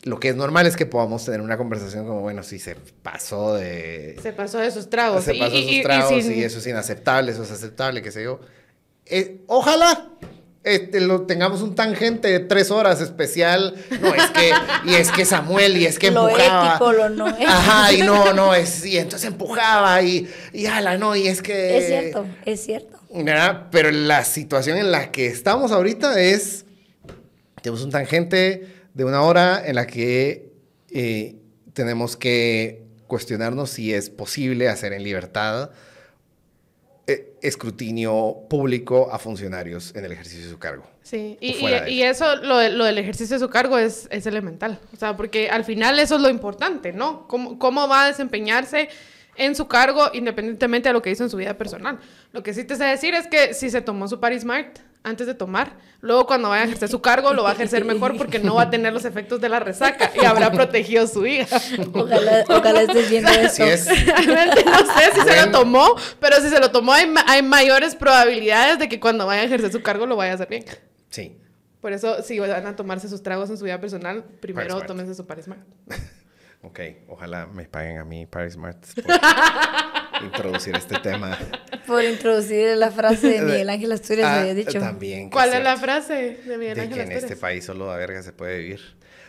[0.05, 3.55] Lo que es normal es que podamos tener una conversación como, bueno, si se pasó
[3.55, 4.17] de...
[4.23, 5.25] Se pasó de sus tragos.
[5.25, 8.41] Se pasó de sus tragos y, eso es inaceptable, eso es aceptable, qué sé yo.
[9.07, 10.11] Eh, ojalá
[10.65, 13.75] este, lo, tengamos un tangente de tres horas especial.
[14.01, 14.53] No, es que,
[14.85, 16.71] y es que Samuel, y es que lo empujaba.
[16.71, 21.17] Ético, lo no Ajá, y no, no, es, y entonces empujaba, y, y ala, no,
[21.17, 21.79] y es que.
[21.79, 22.99] Es cierto, es cierto.
[23.71, 26.67] Pero la situación en la que estamos ahorita es.
[27.63, 30.51] Tenemos un tangente de una hora en la que
[30.91, 31.37] eh,
[31.73, 35.71] tenemos que cuestionarnos si es posible hacer en libertad
[37.07, 40.85] eh, escrutinio público a funcionarios en el ejercicio de su cargo.
[41.05, 44.81] Sí, y, y, eso, lo, lo, del ejercicio de su cargo es, es, elemental.
[44.93, 47.29] O sea, porque al final eso es lo importante, ¿no?
[47.29, 48.89] ¿Cómo, cómo va a desempeñarse
[49.37, 52.01] en su cargo independientemente de lo que hizo en su vida personal?
[52.33, 55.27] Lo que sí te sé decir es que si se tomó su Paris Smart antes
[55.27, 55.77] de tomar.
[56.01, 58.63] Luego cuando vaya a ejercer su cargo lo va a ejercer mejor porque no va
[58.63, 61.61] a tener los efectos de la resaca y habrá protegido su hija.
[61.93, 63.65] Ojalá, ojalá estés viendo eso.
[63.65, 63.87] Es.
[63.87, 68.79] no sé si se lo tomó, pero si se lo tomó hay, hay, mayores probabilidades
[68.79, 70.65] de que cuando vaya a ejercer su cargo lo vaya a hacer bien.
[71.11, 71.37] Sí.
[71.81, 75.27] Por eso, si van a tomarse sus tragos en su vida personal, primero tómense su
[75.27, 75.63] Paris Smart.
[76.63, 78.85] ok, ojalá me paguen a mí Paris Smart
[80.23, 81.39] introducir este tema.
[81.87, 84.79] Por introducir la frase de Miguel Ángel Asturias, ah, había dicho.
[84.79, 85.31] También.
[85.31, 88.23] ¿Cuál es la frase de Miguel Ángel de que en este país solo a verga
[88.23, 88.81] se puede vivir.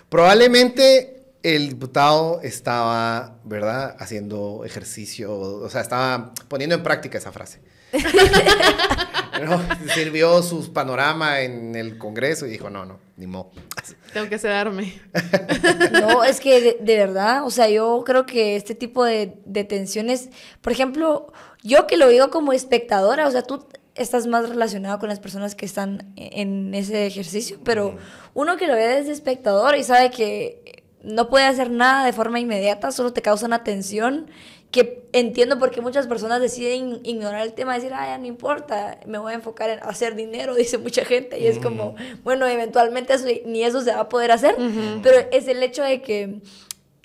[0.10, 7.60] Probablemente el diputado estaba, ¿verdad?, haciendo ejercicio, o sea, estaba poniendo en práctica esa frase.
[9.94, 13.52] sirvió su panorama en el Congreso y dijo, no, no, ni mo.
[14.14, 15.02] Tengo que sedarme.
[15.92, 20.30] no, es que de, verdad, o sea, yo creo que este tipo de, de tensiones,
[20.62, 21.32] por ejemplo,
[21.64, 25.56] yo que lo digo como espectadora, o sea, tú estás más relacionado con las personas
[25.56, 27.98] que están en ese ejercicio, pero
[28.34, 32.40] uno que lo ve desde espectador y sabe que no puede hacer nada de forma
[32.40, 34.30] inmediata, solo te causa una tensión
[34.72, 39.00] que entiendo por qué muchas personas deciden ignorar el tema, decir, ah, ya no importa,
[39.08, 43.16] me voy a enfocar en hacer dinero, dice mucha gente, y es como, bueno, eventualmente
[43.46, 44.56] ni eso se va a poder hacer,
[45.02, 46.42] pero es el hecho de que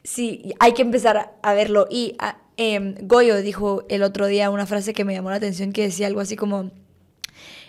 [0.02, 1.86] sí, hay que empezar a, verlo.
[1.90, 5.72] Y ah, em, Goyo dijo el otro día una frase que me llamó la atención,
[5.72, 6.70] que decía algo así como,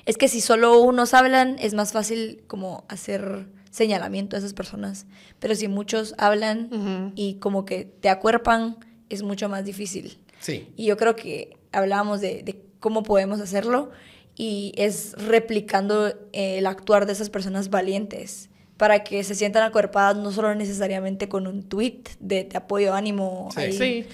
[0.05, 5.05] es que si solo unos hablan, es más fácil como hacer señalamiento a esas personas.
[5.39, 7.13] Pero si muchos hablan Ujú.
[7.15, 8.77] y como que te acuerpan,
[9.09, 10.17] es mucho más difícil.
[10.39, 10.67] Sí.
[10.75, 13.91] Y yo creo que hablábamos de, de cómo podemos hacerlo
[14.35, 20.17] y es replicando eh, el actuar de esas personas valientes para que se sientan acuerpadas
[20.17, 23.59] no solo necesariamente con un tweet de te apoyo, ánimo, Sí.
[23.61, 24.05] ahí, Sí.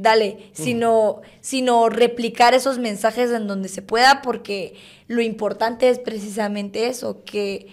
[0.00, 4.74] dale, sino, sino replicar esos mensajes en donde se pueda porque
[5.06, 7.66] lo importante es precisamente eso, que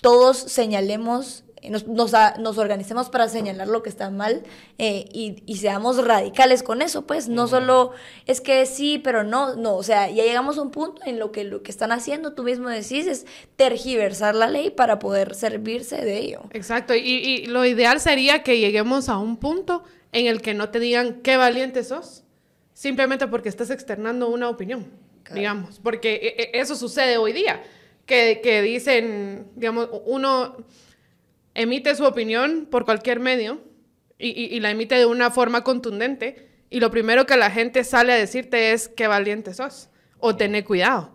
[0.00, 4.42] todos señalemos, nos, nos, nos organicemos para señalar lo que está mal
[4.78, 7.92] eh, y, y seamos radicales con eso, pues no solo
[8.26, 11.30] es que sí, pero no, no, o sea, ya llegamos a un punto en lo
[11.32, 15.96] que lo que están haciendo, tú mismo decís, es tergiversar la ley para poder servirse
[16.04, 16.42] de ello.
[16.52, 20.68] Exacto, y, y lo ideal sería que lleguemos a un punto en el que no
[20.70, 22.24] te digan qué valiente sos,
[22.74, 24.90] simplemente porque estás externando una opinión,
[25.22, 25.38] Claro.
[25.38, 27.62] digamos, porque e- e- eso sucede hoy día,
[28.06, 30.56] que, que dicen, digamos, uno
[31.54, 33.60] emite su opinión por cualquier medio
[34.18, 37.84] y, y- y la emite de una forma contundente y lo primero que la gente
[37.84, 39.88] sale a decirte es qué valiente sos
[40.18, 41.14] o tené cuidado.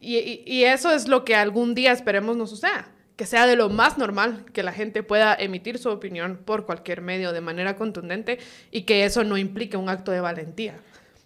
[0.00, 3.56] Y, y- y eso es lo que algún día esperemos no suceda, que sea de
[3.56, 7.76] lo más normal que la gente pueda emitir su opinión por cualquier medio de manera
[7.76, 8.38] contundente
[8.70, 10.74] y que eso no implique un acto de valentía.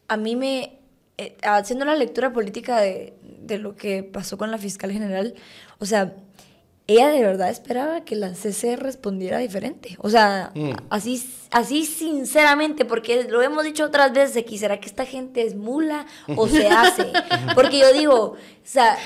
[0.08, 0.78] a mí me,
[1.18, 5.34] eh, haciendo la lectura política de, de lo que pasó con la fiscal general,
[5.78, 6.14] o sea,
[6.92, 9.96] ella de verdad esperaba que la CC respondiera diferente.
[10.00, 10.70] O sea, Mm.
[10.90, 15.54] así, así sinceramente, porque lo hemos dicho otras veces, que será que esta gente es
[15.54, 17.06] mula o se hace.
[17.54, 18.96] Porque yo digo, o sea,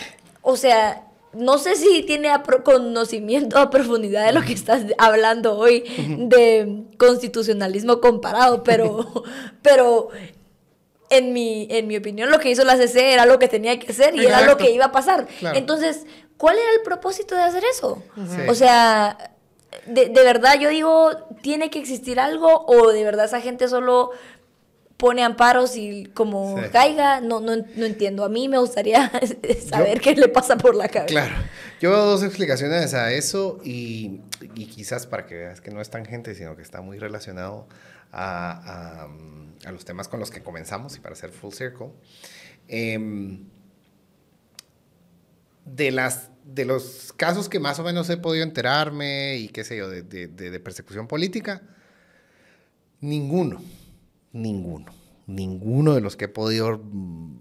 [0.42, 2.30] o sea, no sé si tiene
[2.64, 5.84] conocimiento a profundidad de lo que estás hablando hoy
[6.18, 9.24] de constitucionalismo comparado, pero,
[9.62, 10.08] pero
[11.16, 13.90] en mi, en mi opinión, lo que hizo la CC era lo que tenía que
[13.92, 15.26] hacer y era lo que iba a pasar.
[15.38, 15.56] Claro.
[15.58, 16.06] Entonces,
[16.36, 18.02] ¿cuál era el propósito de hacer eso?
[18.16, 18.42] Sí.
[18.48, 19.32] O sea,
[19.86, 21.10] de, de verdad yo digo,
[21.42, 24.10] ¿tiene que existir algo o de verdad esa gente solo
[24.96, 26.68] pone amparos y como Sí.
[26.70, 27.20] caiga?
[27.20, 28.24] No, no, no entiendo.
[28.24, 29.10] A mí me gustaría
[29.68, 31.06] saber qué le pasa por la cabeza.
[31.08, 31.34] Claro.
[31.80, 34.20] Yo veo dos explicaciones a eso y,
[34.54, 37.66] y quizás para que veas que no es tangente, sino que está muy relacionado
[38.14, 41.88] a, a, mm, a los temas con los que comenzamos y para hacer full circle.
[42.68, 43.44] Em,
[45.64, 49.76] de, las, de los casos que más o menos he podido enterarme y qué sé
[49.76, 51.62] yo, de, de- persecución política,
[53.00, 53.62] ninguno,
[54.32, 54.92] ninguno,
[55.26, 57.40] ninguno de los que he podido mm,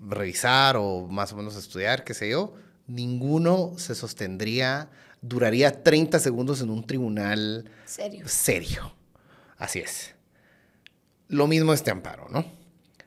[0.00, 2.54] revisar o más o menos estudiar, qué sé yo,
[2.86, 4.90] ninguno se sostendría,
[5.22, 8.26] duraría 30 segundos en un tribunal Serio.
[8.28, 8.94] serio.
[9.62, 10.12] Así es.
[11.28, 12.44] Lo mismo este amparo, ¿no?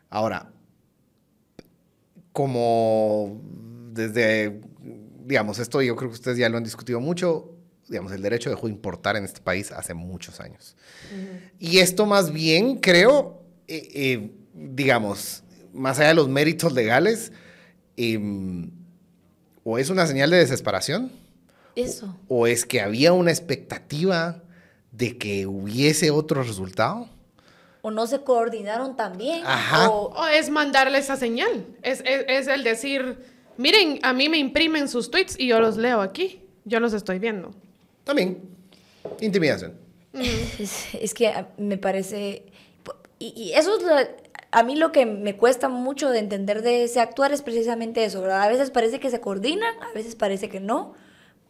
[0.09, 0.53] Ahora,
[2.31, 3.41] como
[3.91, 4.61] desde,
[5.25, 7.51] digamos, esto yo creo que ustedes ya lo han discutido mucho,
[7.89, 10.77] digamos, el derecho dejó de importar en este país hace muchos años.
[11.59, 15.43] Y esto más bien, creo, eh, eh, digamos,
[15.73, 17.33] más allá de los méritos legales,
[17.97, 18.71] em,
[19.65, 21.11] o es una señal de desesperación,
[21.75, 22.17] Eso.
[22.29, 24.41] o es que había una expectativa
[24.97, 27.07] de que hubiese otro resultado.
[27.81, 28.95] O no se coordinaron.
[29.45, 29.89] Ajá.
[29.89, 33.17] O, O es mandarle esa señal, es, es, es el decir,
[33.57, 37.19] miren, a mí me imprimen sus tweets y yo los leo aquí, yo los estoy
[37.19, 37.51] viendo.
[38.03, 38.41] También,
[39.21, 39.73] intimidación.
[40.59, 42.45] Es, es que a- me parece...
[43.19, 46.85] Y, y eso es lo- a mí lo que me cuesta mucho de entender de
[46.85, 48.41] ese actuar es precisamente eso, ¿verdad?
[48.43, 50.93] A veces parece que se coordinan, a veces parece que no,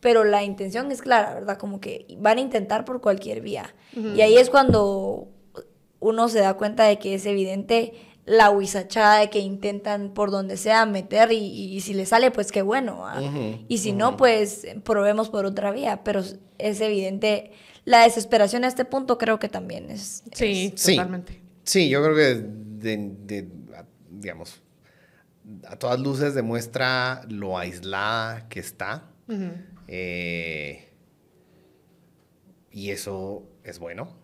[0.05, 1.57] pero la intención es clara, ¿verdad?
[1.57, 3.73] Como que van a intentar por cualquier vía.
[3.95, 5.29] Y ahí es cuando
[5.99, 7.93] uno se da cuenta de que es evidente
[8.23, 11.37] la huizachada de que intentan por donde sea meter y,
[11.75, 13.03] y si le sale, pues qué bueno.
[13.67, 16.03] y si no, pues probemos por otra vía.
[16.03, 16.21] Pero
[16.59, 17.53] es evidente,
[17.83, 20.21] la desesperación a este punto creo que también es...
[20.33, 20.91] Sí, Sí.
[20.97, 21.41] totalmente.
[21.63, 23.47] Sí, yo creo que, de-
[24.11, 24.61] digamos,
[25.67, 29.05] a todas luces demuestra lo aislada que está.
[29.27, 29.49] Ujú.
[29.87, 30.89] Eh,
[32.71, 34.15] y eso es bueno,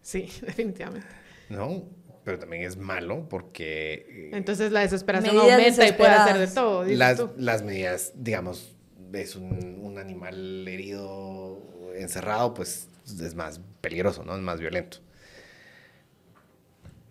[0.00, 1.06] Sí, definitivamente.
[1.50, 1.84] ¿no?
[2.24, 4.06] Pero también es malo porque...
[4.08, 7.30] eh, Entonces la desesperación aumenta y puede hacer de todo, dices las, tú.
[7.36, 8.76] las medidas, digamos,
[9.12, 11.60] es un, un animal herido,
[11.96, 14.34] encerrado, pues es más peligroso, ¿no?
[14.36, 14.98] Es más violento.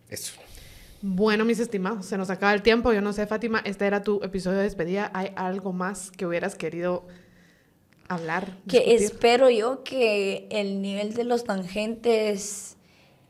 [0.09, 0.33] Eso.
[1.01, 2.93] Bueno, mis estimados, se nos acaba el tiempo.
[2.93, 5.11] Yo no sé, Fátima, este era tu episodio de despedida.
[5.13, 7.07] ¿Hay algo más que hubieras querido
[8.07, 8.57] hablar?
[8.67, 9.05] Que discutir?
[9.05, 12.77] espero yo que el nivel de los tangentes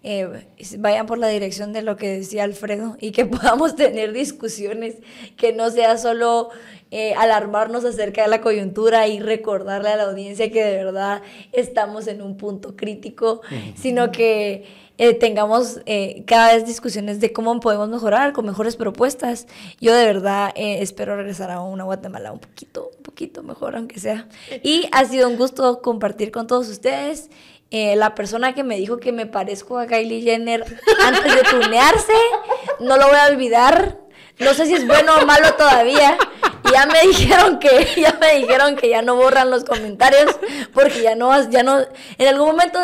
[0.03, 0.45] eh,
[0.77, 4.95] vayan por la dirección de lo que decía Alfredo y que podamos tener discusiones,
[5.35, 6.49] que no sea solo
[6.91, 11.21] eh, alarmarnos acerca de la coyuntura y recordarle a la audiencia que de verdad
[11.51, 13.41] estamos en un punto crítico,
[13.75, 14.63] sino que
[14.97, 15.81] eh, tengamos
[16.25, 19.47] cada vez discusiones de cómo podemos mejorar con mejores propuestas.
[19.79, 24.27] Yo de verdad espero regresar a una Guatemala un poquito, un poquito mejor, aunque sea.
[24.63, 27.29] Y ha sido un gusto compartir con todos ustedes.
[27.69, 30.63] Eh, la persona que me dijo que me parezco a Kylie Jenner
[31.03, 32.13] antes de tunearse,
[32.79, 33.97] no lo voy a olvidar.
[34.39, 36.17] No sé si es bueno o malo todavía.
[36.71, 40.37] Ya me dijeron que ya me dijeron que ya no borran los comentarios
[40.73, 41.79] porque ya no ya no
[42.17, 42.79] en algún momento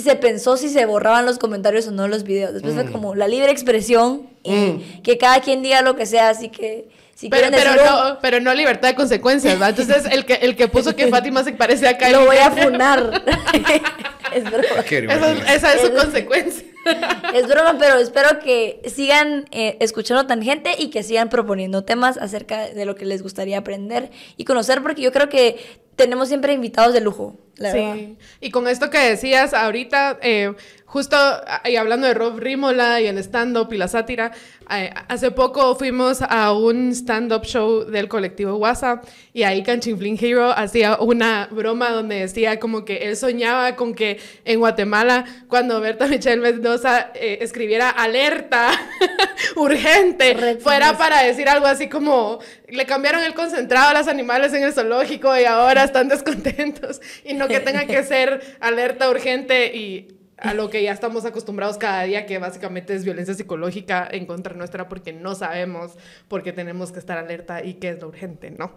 [0.00, 2.54] se pensó si se borraban los comentarios o no los videos.
[2.54, 2.92] Después fue mm.
[2.92, 5.02] como la libre expresión y mm.
[5.02, 6.88] que cada quien diga lo que sea, así que
[7.30, 9.70] pero, no, pero no libertad de consecuencias, ¿va?
[9.70, 12.50] Entonces, el que, el que puso que Fátima se parece a Kylie Lo voy a
[12.50, 13.22] funar.
[14.34, 15.44] es broma.
[15.52, 16.64] esa es su consecuencia.
[17.34, 22.18] es broma, pero espero que sigan eh, escuchando tan gente y que sigan proponiendo temas
[22.18, 25.56] acerca de lo que les gustaría aprender y conocer, porque yo creo que
[25.98, 27.36] tenemos siempre invitados de lujo.
[27.56, 30.54] La sí, y con esto que decías ahorita, eh,
[30.88, 31.16] justo
[31.64, 34.32] y hablando de Rob Rímola y el stand-up y la sátira,
[34.70, 40.50] eh, hace poco fuimos a un stand-up show del colectivo WhatsApp y ahí Canchinflin Hero
[40.50, 46.06] hacía una broma donde decía como que él soñaba con que en Guatemala, cuando Berta
[46.06, 48.70] Michelle Mendoza eh, escribiera alerta
[49.56, 54.62] urgente, fuera para decir algo así como le cambiaron el concentrado a los animales en
[54.62, 60.17] el zoológico y ahora están descontentos y no que tenga que ser alerta urgente y
[60.40, 64.54] a lo que ya estamos acostumbrados cada día, que básicamente es violencia psicológica en contra
[64.54, 65.92] nuestra porque no sabemos
[66.28, 68.72] por qué tenemos que estar alerta y qué es lo urgente, ¿no?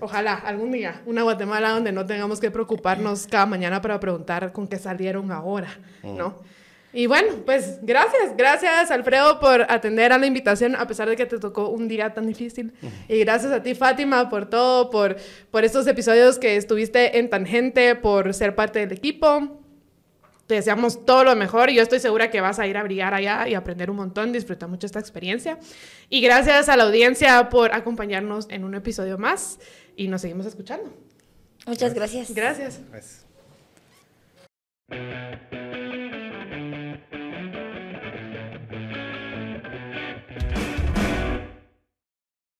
[0.00, 4.66] Ojalá algún día una Guatemala donde no tengamos que preocuparnos cada mañana para preguntar con
[4.66, 5.68] qué salieron ahora,
[6.02, 6.34] ¿no?
[6.92, 11.26] Y bueno, pues gracias, gracias Alfredo por atender a la invitación a pesar de que
[11.26, 12.72] te tocó un día tan difícil.
[13.06, 15.16] Y gracias a ti Fátima por todo, por,
[15.50, 19.65] por estos episodios que estuviste en Tangente, por ser parte del equipo
[20.46, 23.14] te deseamos todo lo mejor y yo estoy segura que vas a ir a brillar
[23.14, 25.58] allá y aprender un montón, disfrutar mucho esta experiencia.
[26.08, 29.58] Y gracias a la audiencia por acompañarnos en un episodio más
[29.96, 30.92] y nos seguimos escuchando.
[31.66, 32.32] Muchas gracias.
[32.32, 32.80] Gracias.
[34.88, 35.65] gracias.